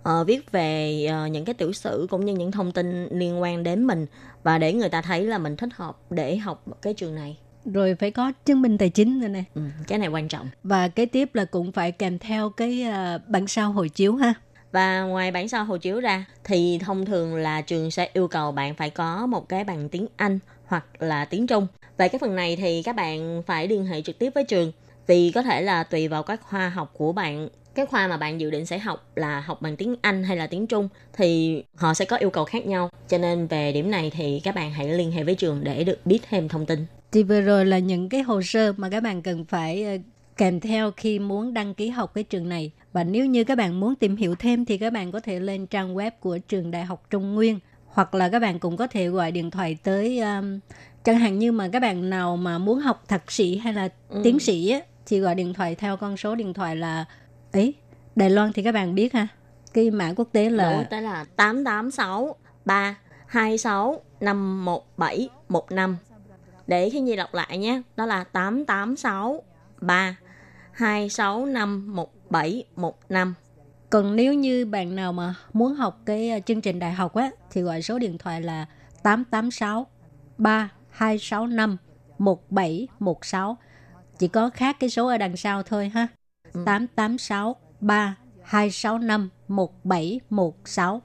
[0.00, 3.62] uh, viết về uh, những cái tiểu sử cũng như những thông tin liên quan
[3.62, 4.06] đến mình.
[4.42, 7.94] Và để người ta thấy là mình thích hợp để học cái trường này rồi
[7.94, 10.48] phải có chứng minh tài chính nữa nè Ừ, cái này quan trọng.
[10.62, 14.34] và kế tiếp là cũng phải kèm theo cái à, bản sao hộ chiếu ha
[14.72, 18.52] Và ngoài bản sao hộ chiếu ra thì thông thường là trường sẽ yêu cầu
[18.52, 21.66] bạn phải có một cái bằng tiếng Anh hoặc là tiếng Trung.
[21.98, 24.72] Về cái phần này thì các bạn phải liên hệ trực tiếp với trường
[25.06, 28.40] vì có thể là tùy vào các khoa học của bạn cái khoa mà bạn
[28.40, 31.94] dự định sẽ học là học bằng tiếng Anh hay là tiếng Trung thì họ
[31.94, 32.90] sẽ có yêu cầu khác nhau.
[33.08, 35.98] Cho nên về điểm này thì các bạn hãy liên hệ với trường để được
[36.04, 36.86] biết thêm thông tin.
[37.12, 39.96] Thì vừa rồi là những cái hồ sơ mà các bạn cần phải ờ,
[40.36, 43.80] kèm theo khi muốn đăng ký học cái trường này và nếu như các bạn
[43.80, 46.84] muốn tìm hiểu thêm thì các bạn có thể lên trang web của trường đại
[46.84, 50.58] học Trung Nguyên hoặc là các bạn cũng có thể gọi điện thoại tới um,
[51.04, 54.20] chẳng hạn như mà các bạn nào mà muốn học thạc sĩ hay là Ừ.
[54.24, 57.04] tiến sĩ á, thì gọi điện thoại theo con số điện thoại là
[57.52, 57.74] ấy
[58.16, 59.28] Đài Loan thì các bạn biết ha
[59.74, 65.96] cái mã quốc tế là tới là 886 326 51715.
[66.72, 69.42] Để khi Nhi đọc lại nhé, đó là 886
[69.80, 73.34] 326 51715.
[73.90, 77.30] Còn nếu như bạn nào mà muốn học cái ờ, chương trình đại học á
[77.50, 78.66] thì gọi số điện thoại là
[79.02, 79.86] 886
[80.38, 81.76] 3265
[82.18, 83.56] 1716.
[84.18, 86.06] Chỉ có khác cái số ở đằng sau thôi ha.
[86.52, 91.02] 886 3265 1716.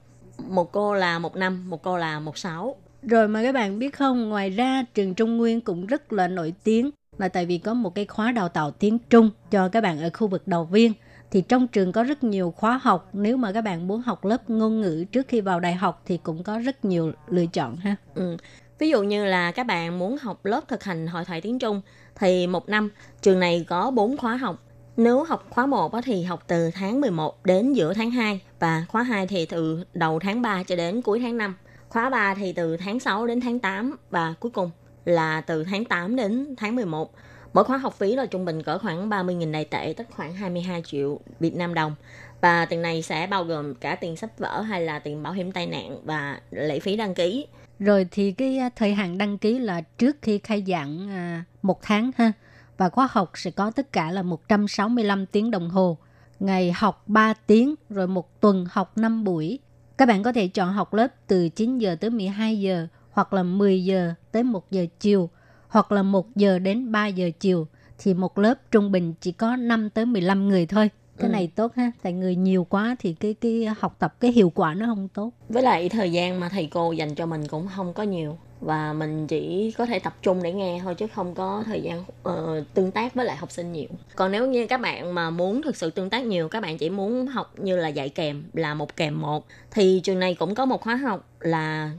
[0.48, 2.76] Một cô là một năm, một cô là một sáu.
[3.08, 6.54] Rồi mà các bạn biết không, ngoài ra trường Trung Nguyên cũng rất là nổi
[6.64, 10.00] tiếng là tại vì có một cái khóa đào tạo tiếng Trung cho các bạn
[10.00, 10.92] ở khu vực đầu viên.
[11.30, 14.50] Thì trong trường có rất nhiều khóa học, nếu mà các bạn muốn học lớp
[14.50, 17.96] ngôn ngữ trước khi vào đại học thì cũng có rất nhiều lựa chọn ha.
[18.14, 18.36] Ừ.
[18.78, 21.80] Ví dụ như là các bạn muốn học lớp thực hành hội thoại tiếng Trung
[22.14, 22.90] thì một năm
[23.22, 24.62] trường này có 4 khóa học.
[24.96, 29.02] Nếu học khóa 1 thì học từ tháng 11 đến giữa tháng 2 và khóa
[29.02, 31.54] 2 thì từ đầu tháng 3 cho đến cuối tháng 5.
[31.88, 34.70] Khóa 3 thì từ tháng 6 đến tháng 8 và cuối cùng
[35.04, 37.14] là từ tháng 8 đến tháng 11.
[37.52, 40.82] Mỗi khóa học phí là trung bình cỡ khoảng 30.000 đại tệ, tức khoảng 22
[40.82, 41.94] triệu Việt Nam đồng.
[42.40, 45.52] Và tiền này sẽ bao gồm cả tiền sách vở hay là tiền bảo hiểm
[45.52, 47.46] tai nạn và lệ phí đăng ký.
[47.78, 51.82] Rồi thì cái à, thời hạn đăng ký là trước khi khai giảng à, một
[51.82, 52.32] tháng ha.
[52.76, 55.98] Và khóa học sẽ có tất cả là 165 tiếng đồng hồ.
[56.40, 59.58] Ngày học 3 tiếng, rồi một tuần học 5 buổi.
[59.98, 63.42] Các bạn có thể chọn học lớp từ 9 giờ tới 12 giờ, hoặc là
[63.42, 65.30] 10 giờ tới 1 giờ chiều,
[65.68, 67.66] hoặc là 1 giờ đến 3 giờ chiều.
[67.98, 70.90] Thì một lớp trung bình chỉ có 5 tới 15 người thôi.
[71.18, 71.32] Cái Ừ.
[71.32, 74.74] này tốt ha, tại người nhiều quá thì cái cái học tập cái hiệu quả
[74.74, 75.30] nó không tốt.
[75.48, 78.92] với lại thời gian mà thầy cô dành cho mình cũng không có nhiều và
[78.92, 82.64] mình chỉ có thể tập trung để nghe thôi chứ không có thời gian ờ,
[82.74, 85.76] tương tác với lại học sinh nhiều còn nếu như các bạn mà muốn thực
[85.76, 88.96] sự tương tác nhiều các bạn chỉ muốn học như là dạy kèm là một
[88.96, 91.90] kèm một thì trường này cũng có một khóa học là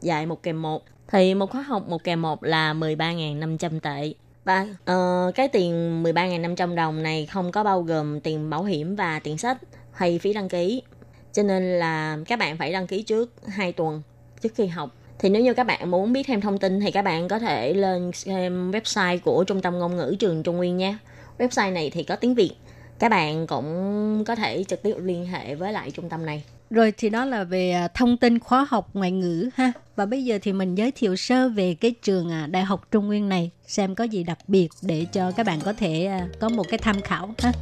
[0.00, 4.12] dạy một kèm một thì một khóa học một kèm một là 13.500 tệ
[4.48, 8.96] và uh, ờ, cái tiền 13.500 đồng này không có bao gồm tiền bảo hiểm
[8.96, 9.58] và tiền sách
[9.92, 10.82] hay phí đăng ký
[11.32, 14.02] cho nên là các bạn phải đăng ký trước 2 tuần
[14.40, 14.90] trước khi học.
[15.18, 17.74] Thì nếu như các bạn muốn biết thêm thông tin thì các bạn có thể
[17.74, 20.98] lên xem website của Trung tâm Ngôn ngữ trường Trung Nguyên nha.
[21.38, 22.52] Website này thì có tiếng Việt.
[22.98, 26.42] Các bạn cũng có thể trực tiếp liên hệ với lại trung tâm này.
[26.70, 29.72] Rồi thì đó là về à, thông tin khóa học ngoại ngữ ha.
[29.96, 33.06] Và bây giờ thì mình giới thiệu sơ về cái trường à, Đại học Trung
[33.06, 36.48] Nguyên này xem có gì đặc biệt để cho các bạn có thể à, có
[36.48, 37.52] một cái tham khảo ha.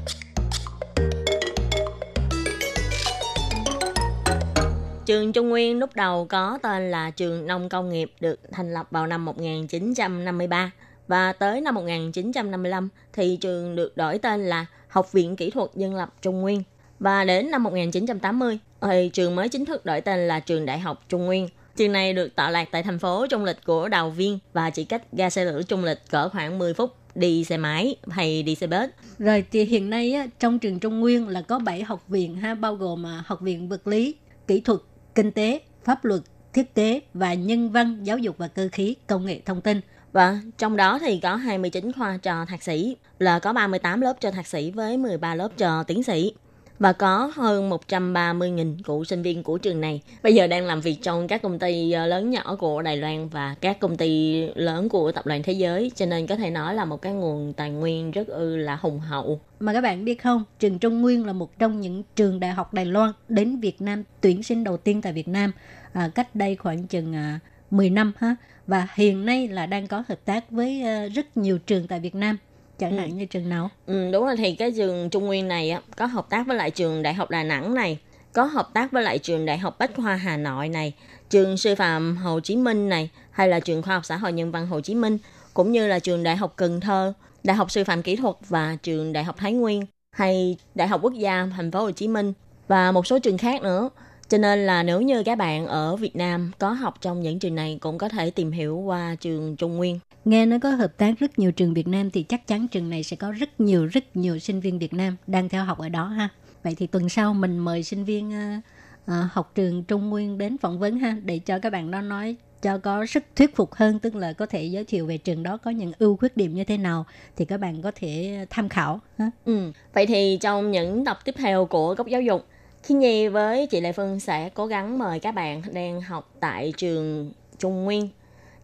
[5.06, 8.86] Trường Trung Nguyên lúc đầu có tên là Trường Nông Công nghiệp được thành lập
[8.90, 10.70] vào năm 1953
[11.08, 15.94] và tới năm 1955 thì trường được đổi tên là Học viện Kỹ thuật Dân
[15.94, 16.62] lập Trung Nguyên
[16.98, 21.04] và đến năm 1980 thì trường mới chính thức đổi tên là Trường Đại học
[21.08, 21.48] Trung Nguyên.
[21.76, 24.84] Trường này được tọa lạc tại thành phố Trung Lịch của Đào Viên và chỉ
[24.84, 28.54] cách ga xe lửa Trung Lịch cỡ khoảng 10 phút đi xe máy hay đi
[28.54, 28.90] xe bus.
[29.18, 32.54] Rồi thì hiện nay á, trong trường Trung Nguyên là có 7 học viện ha,
[32.54, 34.14] bao gồm à, học viện vật lý,
[34.46, 34.80] kỹ thuật,
[35.14, 36.20] kinh tế, pháp luật,
[36.52, 39.80] thiết kế và nhân văn, giáo dục và cơ khí, công nghệ thông tin.
[40.12, 44.30] Và trong đó thì có 29 khoa cho thạc sĩ, là có 38 lớp cho
[44.30, 46.32] thạc sĩ với 13 lớp cho tiến sĩ
[46.78, 50.00] và có hơn 130.000 cựu sinh viên của trường này.
[50.22, 53.28] Bây giờ đang làm việc trong các công ty ờ, lớn nhỏ của Đài Loan
[53.28, 55.92] và các công ty lớn của tập đoàn thế giới.
[55.94, 59.00] Cho nên có thể nói là một cái nguồn tài nguyên rất ư là hùng
[59.00, 59.40] hậu.
[59.60, 62.74] Mà các bạn biết không, trường Trung Nguyên là một trong những trường đại học
[62.74, 65.52] Đài Loan đến Việt Nam tuyển sinh đầu tiên tại Việt Nam
[65.92, 68.36] à, cách đây khoảng chừng à, 10 năm ha.
[68.66, 72.14] Và hiện nay là đang có hợp tác với ờ, rất nhiều trường tại Việt
[72.14, 72.36] Nam
[72.78, 72.96] chẳng ừ.
[72.96, 76.06] hạn như trường nào ừ, đúng rồi thì cái trường Trung Nguyên này á, có
[76.06, 77.98] hợp tác với lại trường Đại học Đà Nẵng này
[78.32, 80.92] có hợp tác với lại trường Đại học Bách khoa Hà Nội này
[81.30, 84.50] trường Sư phạm Hồ Chí Minh này hay là trường Khoa học Xã hội Nhân
[84.50, 85.18] văn Hồ Chí Minh
[85.54, 87.12] cũng như là trường Đại học Cần Thơ
[87.44, 91.00] Đại học Sư phạm Kỹ thuật và trường Đại học Thái Nguyên hay Đại học
[91.02, 92.32] Quốc gia Thành phố Hồ Chí Minh
[92.68, 93.90] và một số trường khác nữa
[94.28, 97.54] cho nên là nếu như các bạn ở Việt Nam có học trong những trường
[97.54, 99.98] này cũng có thể tìm hiểu qua trường Trung Nguyên.
[100.26, 103.02] Nghe nó có hợp tác rất nhiều trường Việt Nam thì chắc chắn trường này
[103.02, 106.04] sẽ có rất nhiều rất nhiều sinh viên Việt Nam đang theo học ở đó
[106.04, 106.28] ha.
[106.62, 108.64] Vậy thì tuần sau mình mời sinh viên uh,
[109.04, 112.36] uh, học trường Trung Nguyên đến phỏng vấn ha để cho các bạn đó nói
[112.62, 115.56] cho có sức thuyết phục hơn tức là có thể giới thiệu về trường đó
[115.56, 117.06] có những ưu khuyết điểm như thế nào
[117.36, 119.30] thì các bạn có thể tham khảo ha.
[119.44, 119.72] Ừ.
[119.92, 122.46] Vậy thì trong những tập tiếp theo của góc giáo dục
[122.82, 126.72] Khi Nhi với chị Lê Phương sẽ cố gắng mời các bạn đang học tại
[126.76, 128.08] trường Trung Nguyên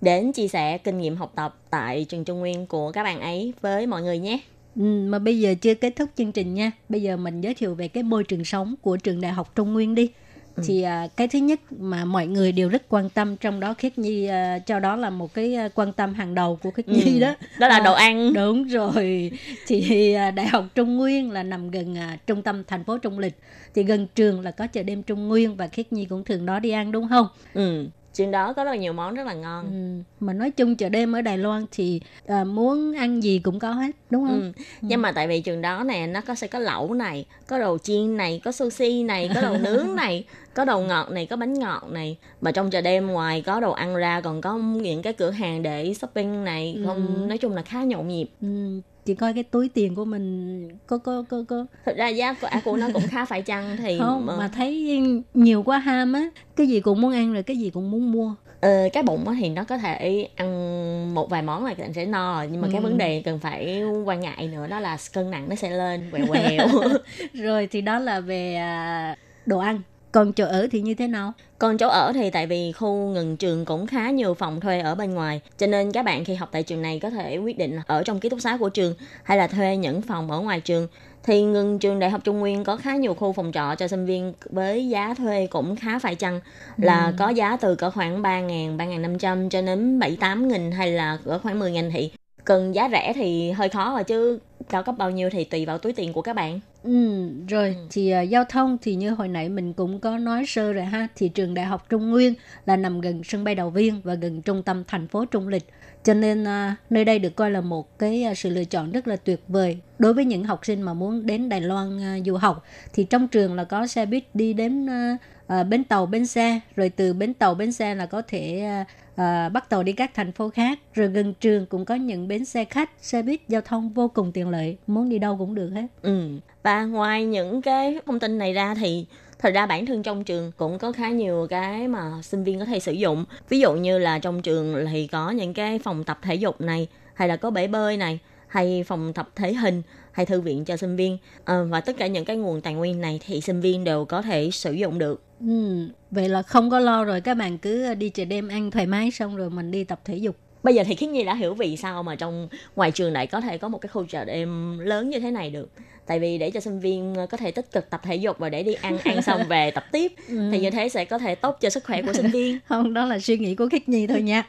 [0.03, 3.53] đến chia sẻ kinh nghiệm học tập tại trường Trung Nguyên của các bạn ấy
[3.61, 4.39] với mọi người nhé.
[4.77, 6.73] Ừ, mà bây giờ chưa kết thúc chương trình nha.
[6.89, 9.73] Bây giờ mình giới thiệu về cái môi trường sống của trường Đại học Trung
[9.73, 10.11] Nguyên đi.
[10.57, 10.63] Ừ.
[10.67, 13.99] Thì à, cái thứ nhất mà mọi người đều rất quan tâm trong đó Khiết
[13.99, 17.15] Nhi à, cho đó là một cái à, quan tâm hàng đầu của Khiết Nhi
[17.15, 17.21] ừ.
[17.21, 17.35] đó.
[17.59, 18.33] Đó là à, đồ ăn.
[18.33, 19.31] Đúng rồi.
[19.67, 23.19] Thì à, Đại học Trung Nguyên là nằm gần à, trung tâm thành phố Trung
[23.19, 23.35] Lịch.
[23.75, 26.59] Thì gần trường là có chợ đêm Trung Nguyên và Khiết Nhi cũng thường đó
[26.59, 27.27] đi ăn đúng không?
[27.55, 30.03] Ừ trên đó có rất là nhiều món rất là ngon ừ.
[30.27, 33.71] mà nói chung chợ đêm ở Đài Loan thì à, muốn ăn gì cũng có
[33.71, 34.53] hết đúng không ừ.
[34.57, 34.65] Ừ.
[34.81, 37.79] nhưng mà tại vì trường đó nè nó có sẽ có lẩu này có đồ
[37.79, 41.59] chiên này có sushi này có đồ nướng này có đồ ngọt này có bánh
[41.59, 45.13] ngọt này mà trong chợ đêm ngoài có đồ ăn ra còn có những cái
[45.13, 47.27] cửa hàng để shopping này không ừ.
[47.27, 50.99] nói chung là khá nhộn nhịp ừ chị coi cái túi tiền của mình có
[50.99, 51.67] có có có.
[51.87, 55.03] Thực ra giá của của nó cũng khá phải chăng thì không mà, mà thấy
[55.35, 56.31] nhiều quá ham á.
[56.57, 58.35] Cái gì cũng muốn ăn rồi cái gì cũng muốn mua.
[58.61, 62.45] Ờ, cái bụng thì nó có thể ăn một vài món là bạn sẽ no
[62.51, 62.73] nhưng mà ừ.
[62.73, 66.11] cái vấn đề cần phải quan ngại nữa đó là cân nặng nó sẽ lên
[66.11, 66.69] quẹo quẹo.
[67.33, 69.81] Rồi thì đó là về à, đồ ăn.
[70.13, 71.33] Còn chỗ ở thì như thế nào?
[71.63, 74.95] Còn chỗ ở thì tại vì khu ngừng trường cũng khá nhiều phòng thuê ở
[74.95, 77.79] bên ngoài, cho nên các bạn khi học tại trường này có thể quyết định
[77.87, 80.89] ở trong ký túc xá của trường hay là thuê những phòng ở ngoài trường.
[81.23, 84.07] Thì ngừng trường Đại học Trung Nguyên có khá nhiều khu phòng trọ cho sinh
[84.07, 86.41] viên với giá thuê cũng khá phải chăng
[86.77, 87.13] là ừ.
[87.19, 91.59] có giá từ cỡ khoảng 3.000, 3.500 cho đến 7-8 nghìn hay là cỡ khoảng
[91.59, 92.11] 10 nghìn thì
[92.45, 94.39] cần giá rẻ thì hơi khó rồi chứ
[94.73, 96.61] cao cấp bao nhiêu thì tùy vào túi tiền của các bạn.
[96.83, 97.87] Ừ, rồi ừ.
[97.91, 101.09] thì uh, giao thông thì như hồi nãy mình cũng có nói sơ rồi ha
[101.17, 102.35] thì trường đại học Trung Nguyên
[102.67, 105.65] là nằm gần sân bay Đầu Viên và gần trung tâm thành phố Trung Lịch
[106.05, 109.09] cho nên uh, nơi đây được coi là một cái uh, sự lựa chọn rất
[109.09, 112.35] là tuyệt vời đối với những học sinh mà muốn đến Đài Loan uh, du
[112.35, 115.21] học thì trong trường là có xe buýt đi đến uh,
[115.61, 116.61] uh, bến tàu bến xe.
[116.77, 118.65] Rồi từ bến tàu bến xe là có thể
[119.13, 120.79] uh, bắt tàu đi các thành phố khác.
[120.95, 124.33] Rồi gần trường cũng có những bến xe khách xe buýt giao thông vô cùng
[124.33, 124.77] tiện lợi.
[124.87, 125.87] Muốn đi đâu cũng được hết.
[126.03, 126.29] Ừ.
[126.63, 129.07] Và ngoài những cái thông tin này ra thì
[129.39, 132.65] thật ra bản thân trong trường cũng có khá nhiều cái mà sinh viên có
[132.65, 133.25] thể sử dụng.
[133.49, 136.89] Ví dụ như là trong trường thì có những cái phòng tập thể dục này
[137.15, 139.83] hay là có bể bơi này hay phòng tập thể hình
[140.13, 141.19] hay thư viện cho sinh viên.
[141.45, 144.23] À, và tất cả những cái nguồn tài nguyên này thì sinh viên đều có
[144.23, 148.09] thể sử dụng được ừ, vậy là không có lo rồi các bạn cứ đi
[148.09, 150.37] chợ đêm ăn thoải mái xong rồi mình đi tập thể dục.
[150.63, 153.41] Bây giờ thì khiết nhi đã hiểu vì sao mà trong ngoài trường này có
[153.41, 155.71] thể có một cái khu chợ đêm lớn như thế này được.
[156.07, 158.63] Tại vì để cho sinh viên có thể tích cực tập thể dục và để
[158.63, 160.49] đi ăn ăn xong về tập tiếp ừ.
[160.53, 162.59] thì như thế sẽ có thể tốt cho sức khỏe của sinh viên.
[162.69, 164.43] Không đó là suy nghĩ của khiết nhi thôi nha.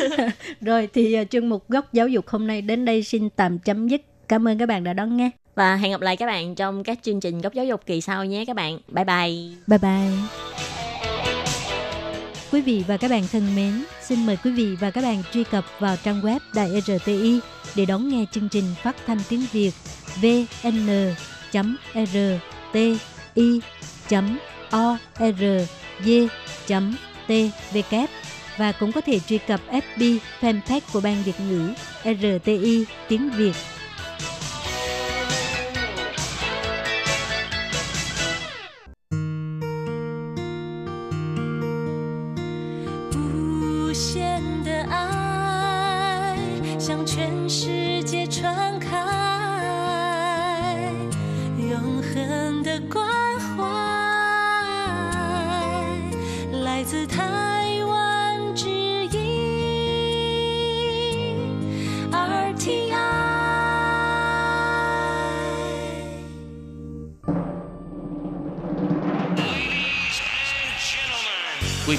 [0.60, 3.88] Rồi thì uh, chuyên mục góc giáo dục hôm nay đến đây xin tạm chấm
[3.88, 4.00] dứt.
[4.28, 5.30] Cảm ơn các bạn đã đón nghe
[5.60, 8.24] và hẹn gặp lại các bạn trong các chương trình góc giáo dục kỳ sau
[8.24, 8.78] nhé các bạn.
[8.88, 9.32] Bye bye.
[9.66, 10.10] Bye bye.
[12.52, 15.44] Quý vị và các bạn thân mến, xin mời quý vị và các bạn truy
[15.44, 17.40] cập vào trang web Đài RTI
[17.74, 19.72] để đón nghe chương trình phát thanh tiếng Việt
[20.22, 20.80] vn.rti.org.tvk
[28.56, 31.72] và cũng có thể truy cập FB fanpage của Ban Việt ngữ
[32.04, 33.54] RTI tiếng Việt.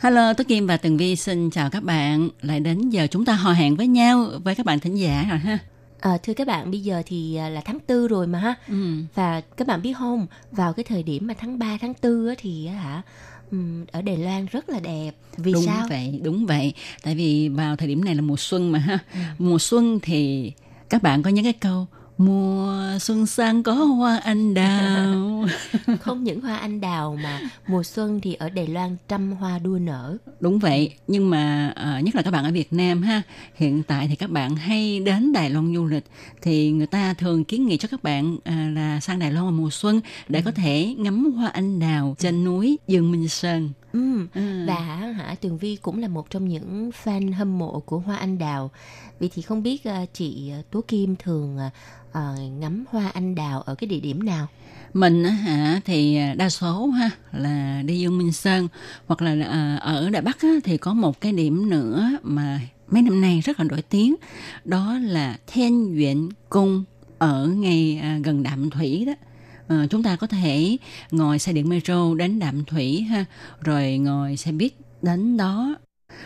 [0.00, 2.28] Hello, Tố Kim và Tường Vi xin chào các bạn.
[2.42, 5.38] Lại đến giờ chúng ta hò hẹn với nhau với các bạn thính giả rồi
[5.38, 5.58] ha.
[6.00, 8.54] À, thưa các bạn, bây giờ thì à, là tháng tư rồi mà ha.
[8.68, 8.92] Ừ.
[9.14, 12.34] Và các bạn biết không, vào cái thời điểm mà tháng 3, tháng 4 á,
[12.38, 13.02] thì á hả,
[13.92, 15.10] ở Đài Loan rất là đẹp.
[15.36, 15.86] Vì đúng sao?
[15.88, 16.72] vậy, đúng vậy.
[17.02, 18.98] Tại vì vào thời điểm này là mùa xuân mà ha.
[19.38, 20.52] Mùa xuân thì
[20.88, 21.86] các bạn có những cái câu
[22.18, 25.44] mùa xuân sang có hoa anh đào.
[26.00, 29.78] Không những hoa anh đào mà mùa xuân thì ở Đài Loan trăm hoa đua
[29.78, 30.16] nở.
[30.40, 33.22] Đúng vậy, nhưng mà ờ, nhất là các bạn ở Việt Nam ha,
[33.54, 36.04] hiện tại thì các bạn hay đến Đài Loan du lịch
[36.42, 39.52] thì người ta thường kiến nghị cho các bạn à, là sang Đài Loan vào
[39.52, 43.70] mùa xuân để có thể ngắm hoa anh đào trên núi Dương Minh Sơn.
[43.92, 44.66] Ừm, Ừ.
[44.66, 48.38] Và hả Tường Vi cũng là một trong những fan hâm mộ của hoa anh
[48.38, 48.70] đào.
[49.18, 51.58] Vì thì không biết à, chị Tố Kim thường
[52.12, 54.46] à, ngắm hoa anh đào ở cái địa điểm nào?
[54.94, 58.68] Mình á hả thì ờ, đa số ha là đi Dương Minh Sơn
[59.06, 63.02] hoặc là ờ, ở Đài Bắc á, thì có một cái điểm nữa mà mấy
[63.02, 64.14] năm nay rất là nổi tiếng
[64.64, 66.84] đó là Thiên Viện Cung
[67.18, 69.12] ở ngay gần Đạm Thủy đó.
[69.90, 70.76] Chúng ta có thể
[71.10, 73.24] ngồi xe điện metro đến Đạm Thủy ha
[73.60, 75.76] rồi ngồi xe buýt đến đó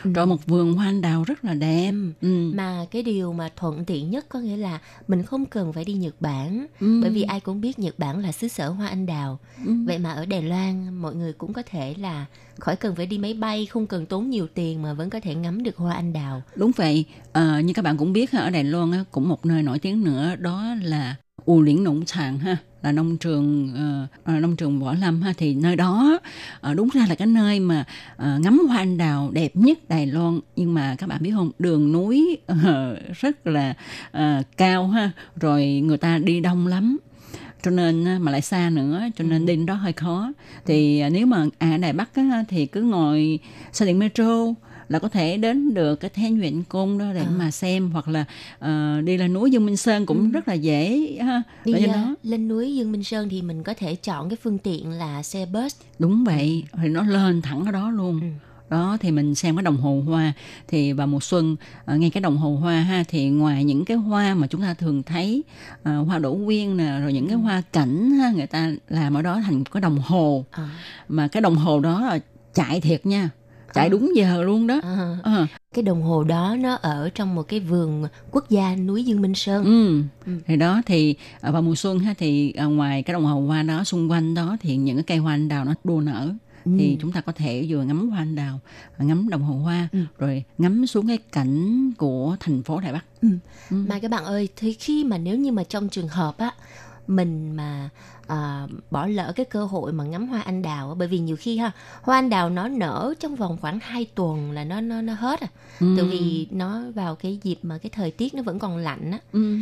[0.04, 2.52] rồi một vườn hoa anh đào rất là đẹp ừ.
[2.54, 4.78] Mà cái điều mà thuận tiện nhất có nghĩa là
[5.08, 6.66] mình không cần phải đi Nhật Bản.
[6.80, 7.00] Ừ.
[7.02, 9.38] Bởi vì ai cũng biết Nhật Bản là xứ sở hoa anh đào.
[9.66, 9.72] Ừ.
[9.86, 12.26] Vậy mà ở Đài Loan mọi người cũng có thể là
[12.58, 15.34] khỏi cần phải đi máy bay, không cần tốn nhiều tiền mà vẫn có thể
[15.34, 16.42] ngắm được hoa anh đào.
[16.56, 19.46] Đúng vậy, Ờ, như các bạn cũng biết ha, ở Đài Loan á, cũng một
[19.46, 23.74] nơi nổi tiếng nữa đó là U Liễn Nông Tràng ha là nông trường
[24.24, 26.18] ờ, nông trường võ lâm ha thì nơi đó
[26.60, 27.84] ờ, đúng ra là cái nơi mà
[28.16, 30.40] ờ, ngắm hoa anh đào đẹp nhất Đài Loan.
[30.56, 33.74] Nhưng mà các bạn biết không đường núi ờ, rất là
[34.12, 36.98] ờ, cao ha rồi người ta đi đông lắm.
[37.62, 40.32] Cho nên mà lại xa nữa cho nên đi đến đó hơi khó.
[40.66, 43.38] Thì nếu mà à, ở Đài Bắc á, thì cứ ngồi
[43.72, 44.46] xe điện metro
[44.92, 48.24] là có thể đến được cái Thiên Nguyện Cung đó để mà xem hoặc là
[48.58, 51.42] ờ, đi lên núi Dương Minh Sơn cũng rất là dễ ha.
[51.64, 54.58] Đi à, đó lên núi Dương Minh Sơn thì mình có thể chọn cái phương
[54.58, 55.76] tiện là xe bus.
[55.98, 58.20] đúng vậy thì nó lên thẳng ở đó luôn.
[58.70, 60.32] Đó thì mình xem cái đồng hồ hoa.
[60.68, 63.96] Thì vào mùa xuân ờ, ngay cái đồng hồ hoa ha thì ngoài những cái
[63.96, 65.42] hoa mà chúng ta thường thấy
[65.82, 69.22] ờ, hoa đỗ quyên nè rồi những cái hoa cảnh ha người ta làm ở
[69.22, 70.44] đó thành một cái đồng hồ.
[70.50, 70.68] À.
[71.08, 72.18] mà cái đồng hồ đó là
[72.54, 73.30] chạy thiệt nha
[73.74, 75.16] chạy đúng giờ luôn đó À.
[75.22, 75.46] Ờ.
[75.74, 79.34] Cái đồng hồ đó nó ở trong một cái vườn quốc gia núi Dương Minh
[79.34, 79.64] Sơn.
[79.64, 80.02] Ừ.
[80.26, 80.32] Ừ.
[80.46, 83.62] Thì đó thì à, vào mùa xuân ha thì à, ngoài cái đồng hồ hoa
[83.62, 86.30] đó xung quanh đó thì những cái cây hoa anh đào nó đua nở
[86.64, 88.60] thì chúng ta có thể vừa ngắm hoa anh đào
[88.98, 93.04] ngắm đồng hồ hoa rồi ngắm xuống cái cảnh của thành phố Đài Bắc
[93.70, 96.50] Mà các bạn ơi, thì khi mà nếu như mà trong trường hợp á
[97.06, 97.88] mình mà
[98.26, 101.58] à, bỏ lỡ cái cơ hội mà ngắm hoa anh đào bởi vì nhiều khi
[101.58, 101.70] ha
[102.02, 105.40] hoa anh đào nó nở trong vòng khoảng 2 tuần là nó nó nó hết
[105.40, 105.48] à.
[105.80, 109.18] Tại vì nó vào cái dịp mà cái thời tiết nó vẫn còn lạnh á.
[109.32, 109.56] Ừ.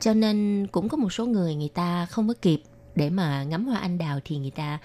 [0.00, 2.60] cho nên cũng có một số người người ta không có kịp
[2.94, 4.78] để mà ngắm hoa anh đào thì người ta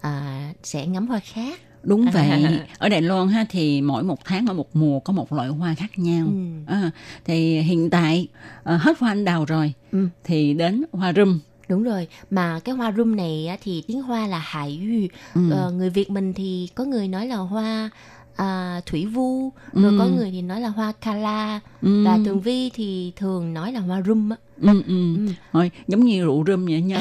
[0.00, 1.60] à, sẽ ngắm hoa khác.
[1.82, 2.60] Đúng vậy.
[2.78, 5.74] Ở Đài Loan ha thì mỗi một tháng ở một mùa có một loại hoa
[5.74, 6.26] khác nhau.
[6.26, 6.32] Ừ.
[6.66, 6.90] À,
[7.24, 8.28] thì hiện tại
[8.64, 10.08] à, hết hoa anh đào rồi Ừ.
[10.24, 14.26] thì đến hoa râm Đúng rồi, mà cái hoa rum này á, thì tiếng Hoa
[14.26, 15.08] là hải yu.
[15.34, 15.50] Ừ.
[15.50, 17.90] Ờ, người Việt mình thì có người nói là hoa
[18.36, 22.02] à, thủy vu, rồi có người thì nói là hoa kala Ừ.
[22.04, 24.36] và tường vi thì thường nói là hoa rum á.
[24.60, 25.16] ừ, ừ.
[25.52, 26.98] Thôi, giống như rượu râm vậy nhớ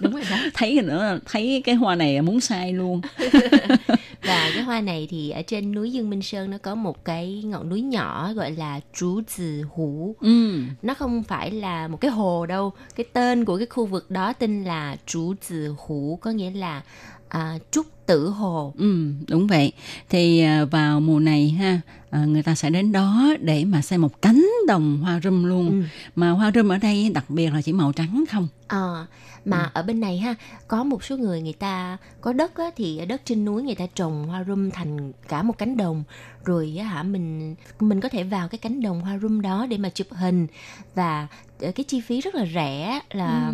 [0.00, 0.36] Đúng rồi đó.
[0.54, 3.00] thấy nữa thấy cái hoa này muốn sai luôn
[4.22, 7.42] Và cái hoa này thì ở trên núi Dương Minh Sơn nó có một cái
[7.44, 10.16] ngọn núi nhỏ gọi là Trú Tử Hú.
[10.20, 10.60] ừ.
[10.82, 12.72] Nó không phải là một cái hồ đâu.
[12.96, 16.82] Cái tên của cái khu vực đó tên là Trú Tử Hú có nghĩa là
[17.28, 18.74] à, trúc tự hồ.
[18.78, 19.72] Ừ, đúng vậy.
[20.08, 24.02] Thì à, vào mùa này ha, à, người ta sẽ đến đó để mà xem
[24.02, 25.70] một cánh đồng hoa râm luôn.
[25.70, 25.82] Ừ.
[26.16, 28.48] Mà hoa râm ở đây đặc biệt là chỉ màu trắng không.
[28.68, 29.06] Ờ,
[29.44, 29.68] mà Ừ.
[29.74, 30.34] ở bên này ha
[30.68, 33.74] có một số người người ta có đất á, thì ở đất trên núi người
[33.74, 36.04] ta trồng hoa rum thành cả một cánh đồng
[36.44, 39.78] rồi á hả mình mình có thể vào cái cánh đồng hoa rum đó để
[39.78, 40.46] mà chụp hình
[40.94, 41.26] và
[41.60, 43.52] ờ, cái chi phí rất là rẻ là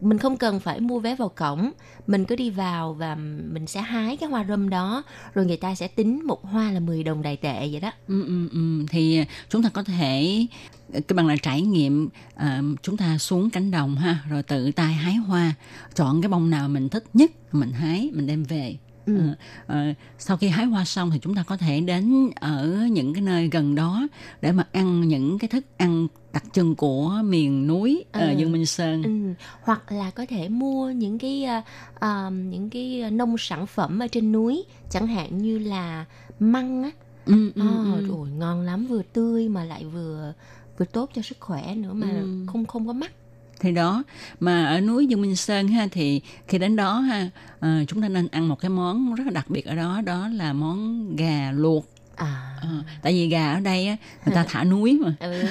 [0.00, 1.70] mình không cần phải mua vé vào cổng.
[2.06, 3.14] Mình cứ đi vào và
[3.52, 5.02] mình sẽ hái cái hoa râm đó
[5.34, 7.90] rồi người ta sẽ tính một hoa là 10 đồng đài tệ vậy đó.
[8.08, 8.86] Ừ, ừ, ừ.
[8.90, 10.46] Thì chúng ta có thể
[10.92, 12.42] cái bằng là trải nghiệm uh,
[12.82, 15.54] chúng ta xuống cánh đồng ha rồi tự tay hái hoa.
[15.94, 18.76] Chọn cái bông nào mình thích nhất mình hái mình đem về.
[19.16, 19.18] Ừ.
[19.18, 19.34] Ờ,
[19.66, 23.22] ờ, sau khi hái hoa xong thì chúng ta có thể đến ở những cái
[23.22, 24.06] nơi gần đó
[24.40, 28.34] để mà ăn những cái thức ăn đặc trưng của miền núi ở Ừ.
[28.38, 31.62] Dương Minh Sơn Ừ, hoặc là có thể mua những cái à,
[32.00, 36.04] à, những cái nông sản phẩm ở trên núi chẳng hạn như là
[36.40, 36.90] măng á
[37.26, 38.02] ừ, ừ, Ờ, ừ.
[38.08, 40.32] rồi ngon lắm vừa tươi mà lại vừa
[40.78, 42.26] vừa tốt cho sức khỏe nữa mà Ừ.
[42.46, 43.12] không không có mắc
[43.60, 44.02] thì đó
[44.40, 47.28] mà ở núi Dương Minh Sơn ha thì khi đến đó ha
[47.60, 50.28] ờ, chúng ta nên ăn một cái món rất là đặc biệt ở đó đó
[50.34, 51.86] là món gà luộc.
[52.16, 52.44] À.
[52.62, 52.68] Ờ,
[53.02, 53.96] tại vì gà ở đây á
[54.26, 55.12] người ta thả núi mà.
[55.20, 55.42] Ừ,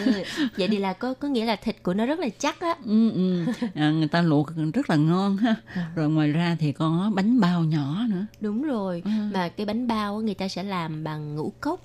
[0.57, 2.75] vậy thì là có có nghĩa là thịt của nó rất là chắc á.
[2.85, 3.45] Ừ, ừ.
[3.75, 5.55] À, người ta luộc rất là ngon ha.
[5.95, 8.25] Rồi ngoài ra thì có bánh bao nhỏ nữa.
[8.41, 9.11] Đúng rồi Ừ.
[9.33, 11.79] mà cái bánh bao người ta sẽ làm bằng ngũ cốc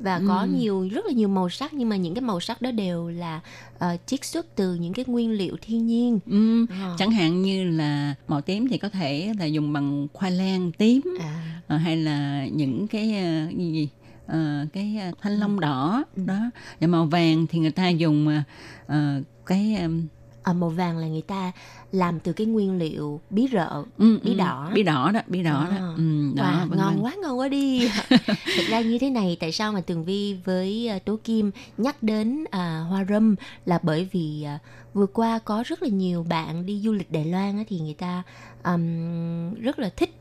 [0.00, 0.46] và có Ừ.
[0.48, 3.40] nhiều rất là nhiều màu sắc nhưng mà những cái màu sắc đó đều là
[3.78, 6.66] ờ, chiết xuất từ những cái nguyên liệu thiên nhiên ừ.
[6.70, 6.94] Ờ.
[6.98, 11.00] chẳng hạn như là màu tím thì có thể là dùng bằng khoai lang tím
[11.20, 13.88] à, Ờ, hay là những cái ờ, gì gì
[14.26, 18.42] Ờ, cái thanh long đỏ đó và màu vàng thì người ta dùng
[18.86, 20.02] ờ, cái ừm,
[20.48, 21.52] ờ, màu vàng là người ta
[21.92, 24.70] làm từ cái nguyên liệu bí rợ ừ, bí ừ, đỏ.
[24.74, 25.78] bí đỏ đó bí đỏ À.
[25.78, 27.88] đó ừ, đó Wow, ngon quá ngon quá đi.
[28.56, 32.02] Thực ra như thế này tại sao mà tường vi với à, tố kim nhắc
[32.02, 33.34] đến à, hoa râm
[33.66, 34.58] là bởi vì à,
[34.94, 37.94] vừa qua có rất là nhiều bạn đi du lịch đài loan á, thì người
[37.94, 38.22] ta
[38.62, 40.14] ừm, rất là thích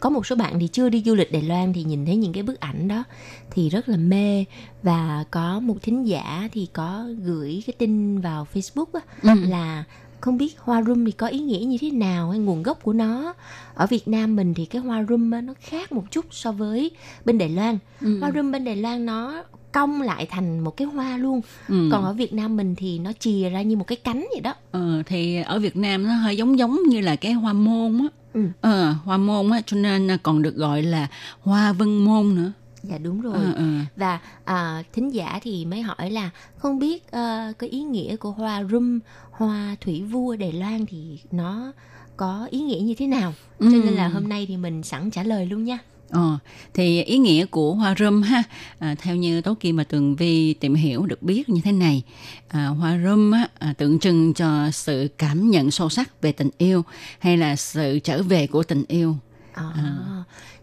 [0.00, 2.32] có một số bạn thì chưa đi du lịch Đài Loan thì nhìn thấy những
[2.32, 3.04] cái bức ảnh đó
[3.50, 4.44] thì rất là mê
[4.82, 9.40] và có một thính giả thì có gửi cái tin vào Facebook á, Ừ.
[9.48, 9.84] là
[10.20, 12.92] không biết hoa rum thì có ý nghĩa như thế nào hay nguồn gốc của
[12.92, 13.34] nó
[13.74, 16.90] ở Việt Nam mình thì cái hoa rum á, nó khác một chút so với
[17.24, 18.18] bên Đài Loan Ừ.
[18.20, 21.88] hoa rum bên Đài Loan nó cong lại thành một cái hoa luôn Ừ.
[21.92, 24.54] còn ở Việt Nam mình thì nó chìa ra như một cái cánh vậy đó
[24.70, 28.08] Ờ, thì ở Việt Nam nó hơi giống giống như là cái hoa môn á
[28.34, 28.40] Ừ.
[28.60, 31.06] ờ, hoa môn á cho nên còn được gọi là
[31.40, 33.64] hoa vân môn nữa dạ đúng rồi Ờ, ờ.
[33.96, 38.30] và à, thính giả thì mới hỏi là không biết ờ, cái ý nghĩa của
[38.30, 38.98] hoa rum
[39.30, 41.72] hoa thủy vua Đài Loan thì nó
[42.16, 44.10] có ý nghĩa như thế nào cho nên là Ừ.
[44.14, 45.78] hôm nay thì mình sẵn trả lời luôn nha
[46.14, 46.38] Ờ,
[46.74, 48.42] thì ý nghĩa của hoa râm ha,
[48.78, 52.02] à, theo như Tố Kim và Tường Vi tìm hiểu được biết như thế này.
[52.48, 56.50] À, hoa râm á, à, tượng trưng cho sự cảm nhận sâu sắc về tình
[56.58, 56.84] yêu
[57.18, 59.16] hay là sự trở về của tình yêu.
[59.54, 59.64] À,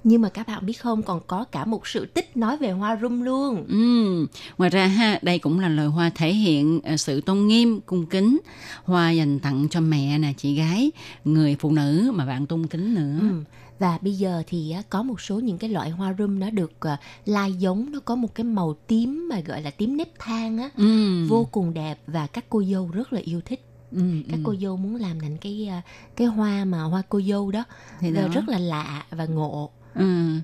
[0.03, 2.97] nhưng mà các bạn biết không còn có cả một sự tích nói về hoa
[3.01, 4.27] rum luôn Ừm,
[4.57, 8.05] Ngoài ra ha, đây cũng là loài hoa thể hiện à, sự tôn nghiêm, cung
[8.05, 8.39] kính,
[8.83, 10.91] hoa dành tặng cho mẹ nè, chị gái,
[11.25, 13.19] người phụ nữ mà bạn tôn kính nữa.
[13.21, 13.43] Ừ.
[13.81, 16.99] Và bây giờ thì có một số những cái loại hoa rum nó được uh,
[17.25, 20.69] lai giống nó có một cái màu tím mà gọi là tím nếp than á
[20.77, 24.43] Ừm, vô cùng đẹp và các cô dâu rất là yêu thích ừm, các ừm.
[24.43, 25.83] cô dâu muốn làm thành cái uh,
[26.15, 27.63] cái hoa mà hoa cô dâu đó
[27.99, 28.27] Thì đó.
[28.33, 30.37] rất là lạ và ngộ Ừ.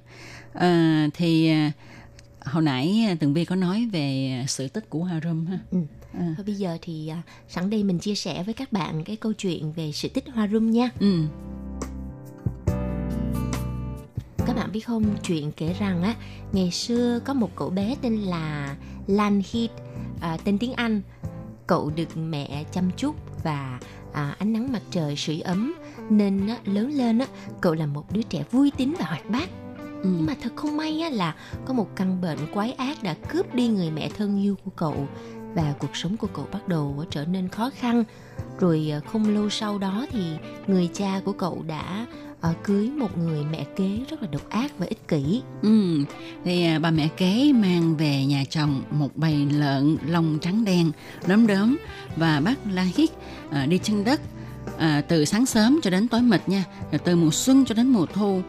[0.54, 1.52] À, thì
[2.42, 5.60] hồi nãy Tường Vi có nói về sự tích của Hoa Râm ha.
[5.72, 5.78] Ừ.
[6.14, 6.36] À.
[6.46, 7.12] Bây giờ thì
[7.50, 10.48] sẵn đây mình chia sẻ với các bạn cái câu chuyện về sự tích hoa
[10.48, 10.90] rum nha.
[11.00, 11.22] Ừ.
[14.48, 16.16] Các bạn biết không, chuyện kể rằng á,
[16.52, 18.76] ngày xưa có một cậu bé tên là
[19.08, 19.72] Lan Heath,
[20.22, 21.02] à, tên tiếng Anh.
[21.68, 23.80] Cậu được mẹ chăm chút và
[24.14, 25.76] à, ánh nắng mặt trời sưởi ấm
[26.10, 27.26] nên á, lớn lên á,
[27.62, 29.50] cậu là một đứa trẻ vui tính và hoạt bát.
[30.04, 30.10] Ừ.
[30.10, 31.36] Nhưng mà thật không may á, là
[31.66, 35.08] có một căn bệnh quái ác đã cướp đi người mẹ thân yêu của cậu
[35.56, 38.04] và cuộc sống của cậu bắt đầu trở nên khó khăn.
[38.60, 40.24] Rồi à, không lâu sau đó thì
[40.68, 42.06] người cha của cậu đã
[42.42, 45.42] à, cưới một người mẹ kế rất là độc ác và ích kỷ.
[45.62, 46.04] Ừ.
[46.46, 50.92] Thì à, bà mẹ kế mang về nhà chồng một bầy lợn lông trắng đen,
[51.28, 51.78] đốm đốm
[52.16, 53.10] và bắt La Hít
[53.52, 54.22] à, đi chân đất
[54.78, 57.88] à, từ sáng sớm cho đến tối mịt nha, rồi từ mùa xuân cho đến
[57.88, 58.42] mùa thu.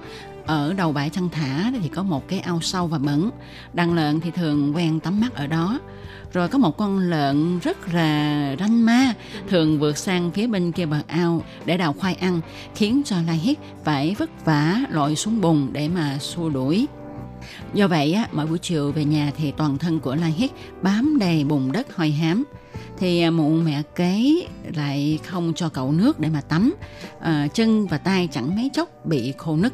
[0.46, 3.30] Ở đầu bãi chăn thả thì có một cái ao sâu và bẩn.
[3.72, 5.80] Đàn lợn thì thường quen tắm mắt ở đó.
[6.32, 9.14] Rồi có một con lợn rất là ranh ma
[9.48, 12.40] thường vượt sang phía bên kia bờ ao để đào khoai ăn,
[12.74, 16.86] khiến cho La Hét phải vất vả lội xuống bùn để mà xua đuổi.
[17.74, 20.48] Do vậy, á, mỗi buổi chiều về nhà thì toàn thân của La Hét
[20.82, 22.44] bám đầy bùn đất hôi hám.
[22.98, 24.34] Thì à, mụ mẹ kế
[24.74, 26.74] lại không cho cậu nước để mà tắm.
[27.20, 29.72] À, chân và tay chẳng mấy chốc bị khô nứt.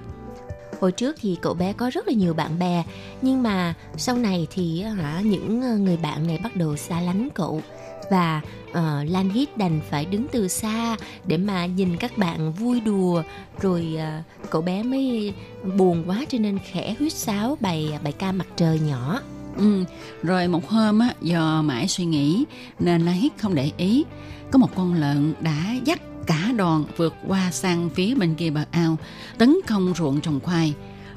[0.80, 2.84] Hồi trước thì cậu bé có rất là nhiều bạn bè,
[3.22, 7.00] nhưng mà sau này thì ờ, hả những ờ, người bạn này bắt đầu xa
[7.00, 7.62] lánh cậu
[8.10, 10.96] và uh, Lan Hít đành phải đứng từ xa
[11.26, 13.22] để mà nhìn các bạn vui đùa
[13.60, 15.34] rồi uh, cậu bé mới
[15.76, 19.20] buồn quá cho nên khẽ huýt sáo bài bài ca mặt trời nhỏ.
[19.56, 19.84] Ừ,
[20.22, 22.44] rồi một hôm á, do mãi suy nghĩ
[22.78, 24.04] nên Lan Hít không để ý.
[24.50, 28.64] Có một con lợn đã dắt cả đoàn vượt qua sang phía bên kia bờ
[28.70, 28.96] ao,
[29.38, 30.74] tấn công ruộng trồng khoai.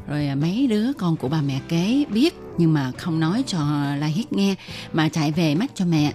[0.08, 3.60] Rồi à, mấy đứa con của bà mẹ kế biết nhưng mà không nói cho
[4.00, 4.56] La Hít nghe
[4.94, 6.14] mà chạy về mách cho mẹ.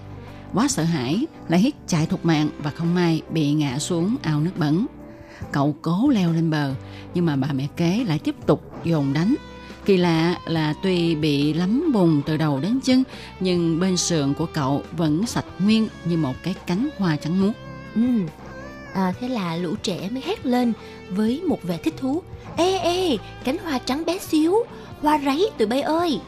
[0.53, 4.39] Quá sợ hãi, La Hít chạy thục mạng và không may bị ngã xuống ao
[4.39, 4.85] nước bẩn.
[5.51, 6.73] Cậu cố leo lên bờ
[7.13, 9.35] nhưng mà bà mẹ kế lại tiếp tục dồn đánh.
[9.85, 13.03] Kỳ lạ là tuy bị lắm bùn từ đầu đến chân
[13.39, 17.53] nhưng bên sườn của cậu vẫn sạch nguyên như một cái cánh hoa trắng muốt.
[17.95, 18.01] Ừ.
[18.93, 20.73] À, thế là lũ trẻ mới hét lên
[21.09, 22.21] với một vẻ thích thú.
[22.57, 24.55] Ê ê, cánh hoa trắng bé xíu,
[25.01, 26.19] hoa ráy tụi bay ơi.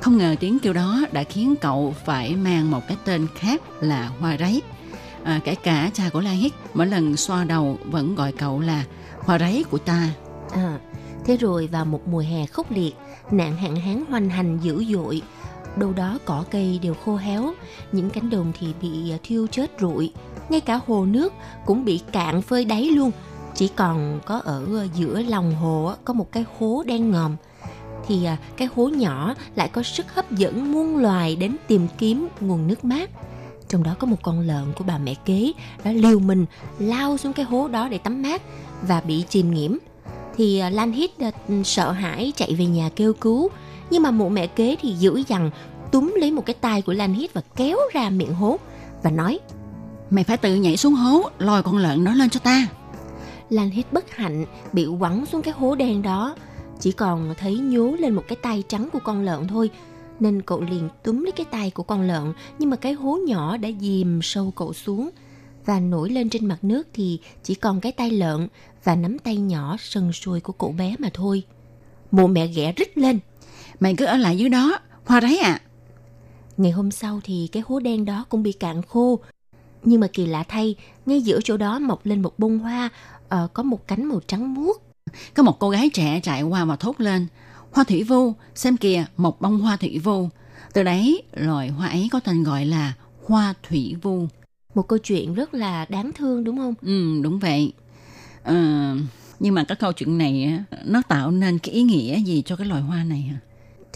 [0.00, 4.10] Không ngờ tiếng kêu đó đã khiến cậu phải mang một cái tên khác là
[4.20, 4.60] Hoa Ráy.
[5.24, 8.84] À, kể cả cha của La Hít mỗi lần xoa đầu vẫn gọi cậu là
[9.18, 10.08] Hoa Ráy của ta.
[10.50, 10.78] À,
[11.24, 12.94] thế rồi vào một mùa hè khốc liệt,
[13.30, 15.22] nạn hạn hán hoành hành dữ dội.
[15.76, 17.52] Đâu đó cỏ cây đều khô héo,
[17.92, 20.12] những cánh đồng thì bị thiêu chết rụi.
[20.48, 21.32] Ngay cả hồ nước
[21.66, 23.10] cũng bị cạn phơi đáy luôn.
[23.54, 27.36] Chỉ còn có ở ờ, giữa lòng hồ có một cái hố đen ngòm.
[28.06, 32.28] Thì ờ, cái hố nhỏ lại có sức hấp dẫn muôn loài đến tìm kiếm
[32.40, 33.10] nguồn nước mát.
[33.68, 35.52] Trong đó có một con lợn của bà mẹ kế
[35.84, 36.46] đã liều mình
[36.78, 38.42] lao xuống cái hố đó để tắm mát
[38.82, 39.72] và bị chìm nghiễm
[40.38, 41.10] thì ờ, Lan Hít
[41.64, 43.48] sợ hãi chạy về nhà kêu cứu.
[43.90, 45.50] Nhưng mà mụ mẹ kế thì dữ dằn
[45.92, 48.56] túm lấy một cái tay của Lan Hít và kéo ra miệng hố
[49.02, 49.38] và nói
[50.10, 52.66] Mày phải tự nhảy xuống hố lôi con lợn đó lên cho ta
[53.50, 56.36] Lan Hít bất hạnh bị quẳng xuống cái hố đen đó
[56.80, 59.70] chỉ còn thấy nhố lên một cái tay trắng của con lợn thôi
[60.20, 63.56] nên cậu liền túm lấy cái tay của con lợn nhưng mà cái hố nhỏ
[63.56, 65.10] đã dìm sâu cậu xuống
[65.68, 68.48] và nổi lên trên mặt nước thì chỉ còn cái tay lợn
[68.84, 71.42] và nắm tay nhỏ sần sùi của cậu bé mà thôi.
[72.10, 73.18] Mụ mẹ ghẻ rít lên.
[73.80, 75.60] Mày cứ ở lại dưới đó, hoa đấy à.
[76.56, 79.20] Ngày hôm sau thì cái hố đen đó cũng bị cạn khô.
[79.82, 80.74] Nhưng mà kỳ lạ thay,
[81.06, 82.88] ngay giữa chỗ đó mọc lên một bông hoa
[83.24, 84.82] uh, có một cánh màu trắng muốt.
[85.34, 87.26] Có một cô gái trẻ chạy qua và thốt lên.
[87.72, 90.28] Hoa thủy vu, xem kìa, một bông hoa thủy vu.
[90.72, 92.92] Từ đấy, loài hoa ấy có tên gọi là
[93.26, 94.26] hoa thủy vu.
[94.74, 96.74] Một câu chuyện rất là đáng thương đúng không?
[96.82, 97.72] Ừ, đúng vậy.
[98.42, 98.94] À,
[99.40, 102.66] nhưng mà cái câu chuyện này nó tạo nên cái ý nghĩa gì cho cái
[102.66, 103.38] loài hoa này hả?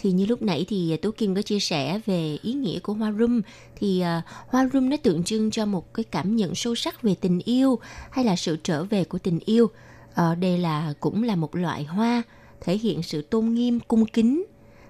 [0.03, 3.13] Thì như lúc nãy thì Tú Kim có chia sẻ về ý nghĩa của hoa
[3.13, 3.41] rum
[3.77, 7.15] thì uh, hoa rum nó tượng trưng cho một cái cảm nhận sâu sắc về
[7.15, 7.79] tình yêu
[8.11, 9.65] hay là sự trở về của tình yêu.
[10.11, 12.23] Uh, đây là cũng là một loại hoa
[12.61, 14.45] thể hiện sự tôn nghiêm cung kính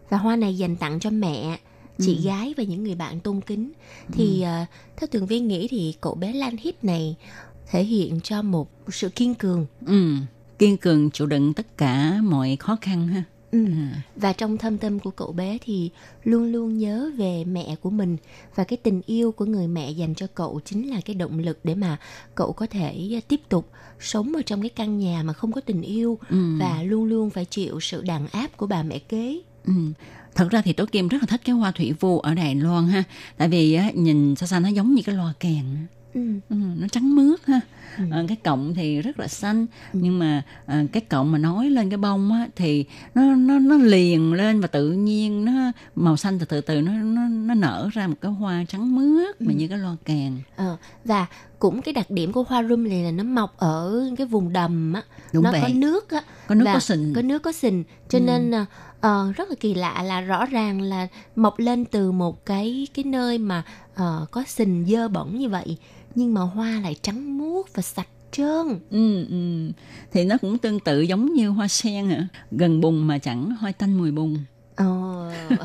[0.09, 1.59] và hoa này dành tặng cho mẹ
[1.99, 2.23] chị ừ.
[2.25, 3.73] gái và những người bạn tôn kính
[4.13, 4.49] thì ừ.
[4.63, 7.17] uh, theo tường vi nghĩ thì cậu bé Lan Hít này
[7.71, 10.15] thể hiện cho một sự kiên cường ừ
[10.59, 13.67] kiên cường chịu đựng tất cả mọi khó khăn ha Ừ.
[14.17, 15.91] Và trong thâm tâm của cậu bé thì
[16.25, 18.17] luôn luôn nhớ về mẹ của mình
[18.55, 21.59] và cái tình yêu của người mẹ dành cho cậu chính là cái động lực
[21.65, 21.97] để mà
[22.35, 25.83] cậu có thể tiếp tục sống ở trong cái căn nhà mà không có tình
[25.83, 26.59] yêu ừ.
[26.61, 29.41] và luôn luôn phải chịu sự đàn áp của bà mẹ kế.
[29.65, 29.73] Ừ.
[30.35, 32.87] Thật ra thì Tố Kim rất là thích cái hoa thủy vu ở Đài Loan
[32.87, 33.05] ha.
[33.37, 35.65] Tại vì á, nhìn xa xa nó giống như cái loa kèn.
[36.15, 36.21] Ừ.
[36.51, 37.61] Ừ, nó trắng mướt ha
[37.99, 38.05] ừ.
[38.11, 39.99] à, cái cọng thì rất là xanh ừ.
[40.03, 42.85] nhưng mà à, cái cọng mà nói lên cái bông á thì
[43.15, 45.53] nó nó nó liền lên và tự nhiên nó
[45.95, 49.39] màu xanh từ từ từ nó nó nó nở ra một cái hoa trắng mướt
[49.39, 49.47] ừ.
[49.49, 51.27] mà như cái loa kèn ờ, và
[51.59, 54.93] cũng cái đặc điểm của hoa rum này là nó mọc ở cái vùng đầm
[54.93, 55.03] á
[55.33, 55.61] Đúng nó vậy.
[55.63, 58.25] có nước á có nước có sình có nước có sình cho ừ.
[58.25, 58.53] nên
[59.07, 63.05] uh, rất là kỳ lạ là rõ ràng là mọc lên từ một cái cái
[63.05, 65.77] nơi mà uh, có sình dơ bẩn như vậy
[66.15, 68.81] nhưng mà hoa lại trắng muốt và sạch trơn.
[68.91, 69.73] Ừ, ừ.
[70.13, 72.29] Thì nó cũng tương tự giống như hoa sen hả?
[72.51, 74.39] Gần bùn mà chẳng hoa tanh mùi bùn.
[74.77, 75.31] Ồ.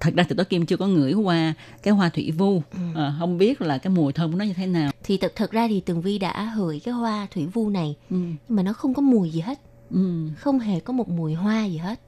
[0.00, 2.78] Thật ra thì Tố Kim chưa có ngửi qua cái hoa thủy vu, ừ.
[2.96, 4.90] à, không biết là cái mùi thơm của nó như thế nào.
[5.02, 8.16] Thì thật thật ra thì Tường Vi đã hửi cái hoa thủy vu này, ừ.
[8.16, 9.58] nhưng mà nó không có mùi gì hết,
[9.90, 10.28] ừ.
[10.36, 12.00] không hề có một mùi hoa gì hết.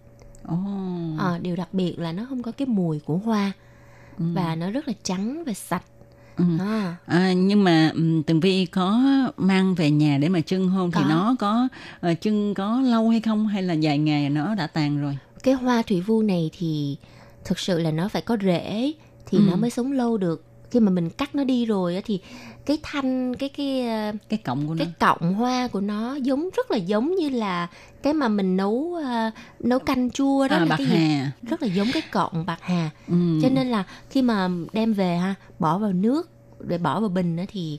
[0.53, 1.21] Oh.
[1.21, 3.53] À, điều đặc biệt là nó không có cái mùi của hoa
[4.19, 4.25] ừ.
[4.35, 5.85] và nó rất là trắng và sạch
[6.37, 6.45] Ừ.
[6.61, 7.91] À, À, nhưng mà
[8.27, 9.01] Tường Vi có
[9.37, 10.91] mang về nhà để mà trưng không?
[10.91, 11.69] Thì nó có
[12.01, 13.47] ờ, trưng có lâu hay không?
[13.47, 15.19] Hay là vài ngày nó đã tàn rồi?
[15.43, 16.97] Cái hoa thủy vu này thì
[17.45, 18.93] thực sự là nó phải có rễ
[19.27, 19.45] thì Ừ.
[19.51, 20.45] nó mới sống lâu được
[20.75, 22.21] khi mà mình cắt nó đi rồi á thì
[22.67, 24.85] cái thanh cái cái ờ, cái cọng của nó.
[24.85, 27.69] cái cọng hoa của nó giống rất là giống như là
[28.03, 30.97] cái mà mình nấu ờ, nấu canh chua đó à, là cái gì?
[30.97, 31.31] hà.
[31.43, 32.91] Rất là giống cái cọng bạc hà.
[33.09, 33.15] Ừ.
[33.43, 37.37] cho nên là khi mà đem về ha bỏ vào nước để bỏ vào bình
[37.37, 37.79] đó thì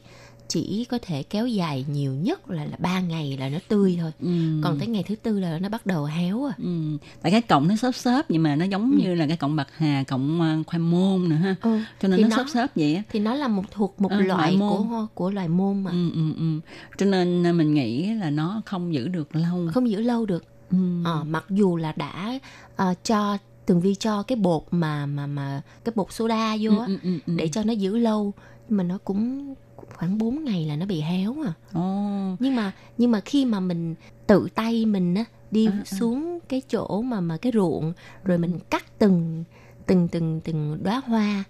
[0.56, 4.12] chỉ có thể kéo dài nhiều nhất là là ba ngày là nó tươi thôi
[4.22, 4.62] ừ.
[4.64, 6.97] còn tới ngày thứ tư là nó bắt đầu héo à ừ.
[7.22, 8.97] tại cái cọng nó xốp xốp nhưng mà nó giống Ừ.
[9.03, 11.80] như là cái cọng bạc hà cọng ờ, khoai môn nữa ha ừ.
[12.01, 14.10] cho nên Thì nó, nó- xốp xốp vậy á thì nó là một thuộc một
[14.12, 14.70] Ờ, loại môn.
[14.70, 16.60] của của loài môn mà ừ, ừ, ừ.
[16.97, 20.43] cho nên ờ, mình nghĩ là nó không giữ được lâu không giữ lâu được
[20.72, 20.78] ừ.
[21.06, 22.39] Ờ, mặc dù là đã
[22.76, 26.86] ờ, cho tường vi cho cái bột mà mà mà cái bột soda vô á
[26.88, 27.34] ừ, ừ, ừ.
[27.38, 28.34] để cho nó giữ lâu
[28.70, 29.53] nhưng mà nó cũng
[29.98, 32.36] khoảng 4 ngày là nó bị héo à Ồ.
[32.39, 33.96] nhưng mà nhưng mà khi mà mình
[34.28, 35.84] tự tay mình á đi À, à.
[35.86, 37.93] xuống cái chỗ mà mà cái ruộng
[38.24, 39.43] rồi mình cắt từng
[39.88, 41.43] từng từng từng đóa hoa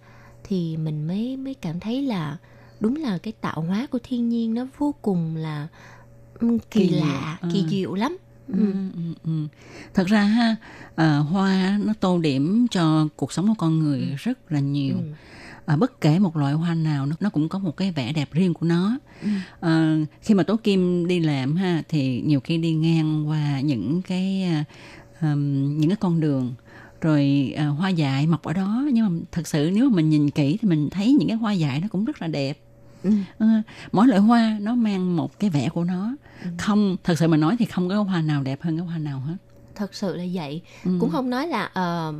[0.43, 2.37] thì mình mới mới cảm thấy là
[2.79, 5.67] đúng là cái tạo hóa của thiên nhiên nó vô cùng là
[6.39, 7.49] ừm, kỳ, Kỳ lạ à.
[7.53, 8.17] kỳ diệu lắm
[8.47, 8.73] Ừ, ừ.
[8.95, 9.47] ừ, ừ.
[9.93, 10.55] thật ra ha
[10.95, 14.15] ờ, hoa nó tô điểm cho cuộc sống của con người Ừ.
[14.17, 15.01] rất là nhiều Ừ.
[15.65, 18.29] à, bất kể một loại hoa nào nó, nó cũng có một cái vẻ đẹp
[18.31, 19.27] riêng của nó Ừ.
[19.59, 24.01] Ờ, khi mà tố kim đi làm ha thì nhiều khi đi ngang qua những
[24.01, 24.63] cái à,
[25.21, 26.53] ừm, những cái con đường
[27.01, 30.29] rồi à, hoa dại mọc ở đó nhưng mà thật sự nếu mà mình nhìn
[30.29, 32.57] kỹ thì mình thấy những cái hoa dại nó cũng rất là đẹp
[33.39, 33.45] Ừ.
[33.91, 36.49] Mỗi loại hoa nó mang một cái vẻ của nó Ừ.
[36.57, 39.19] không thật sự mà nói thì không có hoa nào đẹp hơn cái hoa nào
[39.19, 39.35] hết
[39.75, 40.97] thật sự là vậy Ừ.
[40.99, 42.13] cũng không nói là ờ,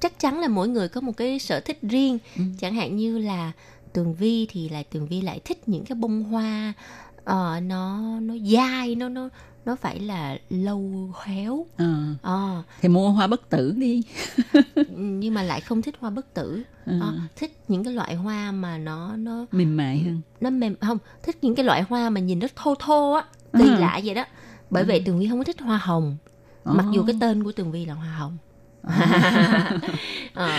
[0.00, 2.18] chắc chắn là mỗi người có một cái sở thích riêng.
[2.36, 2.42] Ừ.
[2.60, 3.52] chẳng hạn như là
[3.92, 6.72] tường vi thì là tường vi lại thích những cái bông hoa
[7.24, 9.28] ờ, nó nó dai nó nó
[9.64, 14.02] nó phải là lâu héo Ờ, Ờ, thì mua hoa bất tử đi.
[14.96, 16.62] Nhưng mà lại không thích hoa bất tử.
[16.86, 16.98] Ừ.
[17.00, 20.20] Ờ, thích những cái loại hoa mà nó nó mềm mại hơn.
[20.40, 23.24] Nó mềm không thích những cái loại hoa mà nhìn nó thô thô á
[23.58, 23.76] kỳ Ừ.
[23.78, 24.24] lạ vậy đó.
[24.70, 26.16] Bởi vậy tường vi không có thích hoa hồng.
[26.64, 28.36] Mặc dù cái tên của tường vi là hoa hồng
[30.34, 30.58] Ờ,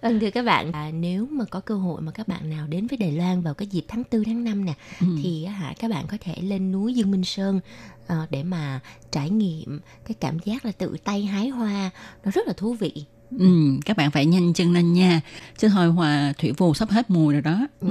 [0.00, 0.72] vâng thưa các bạn.
[0.72, 3.54] À, nếu mà có cơ hội mà các bạn nào đến với Đài Loan vào
[3.54, 5.06] cái dịp tháng 4 tháng 5 nè Ừ.
[5.22, 7.60] thì hả các bạn có thể lên núi Dương Minh Sơn
[8.06, 8.80] ờ, để mà
[9.12, 11.90] trải nghiệm cái cảm giác là tự tay hái hoa.
[12.24, 12.92] Nó rất là thú vị.
[13.38, 13.46] Ừ,
[13.84, 15.20] các bạn phải nhanh chân lên nha.
[15.58, 17.66] Chứ thôi hoa thủy vu sắp hết mùa rồi đó.
[17.80, 17.88] Ừ.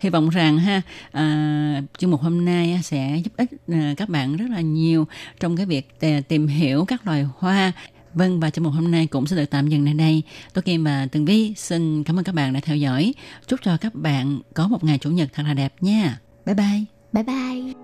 [0.00, 0.82] hy vọng rằng ha
[1.12, 5.06] à, chương mục hôm nay sẽ giúp ích à, các bạn rất là nhiều
[5.40, 7.72] trong cái việc tè- tìm hiểu các loài hoa
[8.14, 10.22] Vâng và trong một hôm nay cũng sẽ được tạm dừng tại đây.
[10.52, 13.14] Tôi Kim và Tường Vi xin cảm ơn các bạn đã theo dõi.
[13.46, 16.20] Chúc cho các bạn có một ngày chủ nhật thật là đẹp nha.
[16.46, 16.84] Bye bye.
[17.12, 17.83] bye bye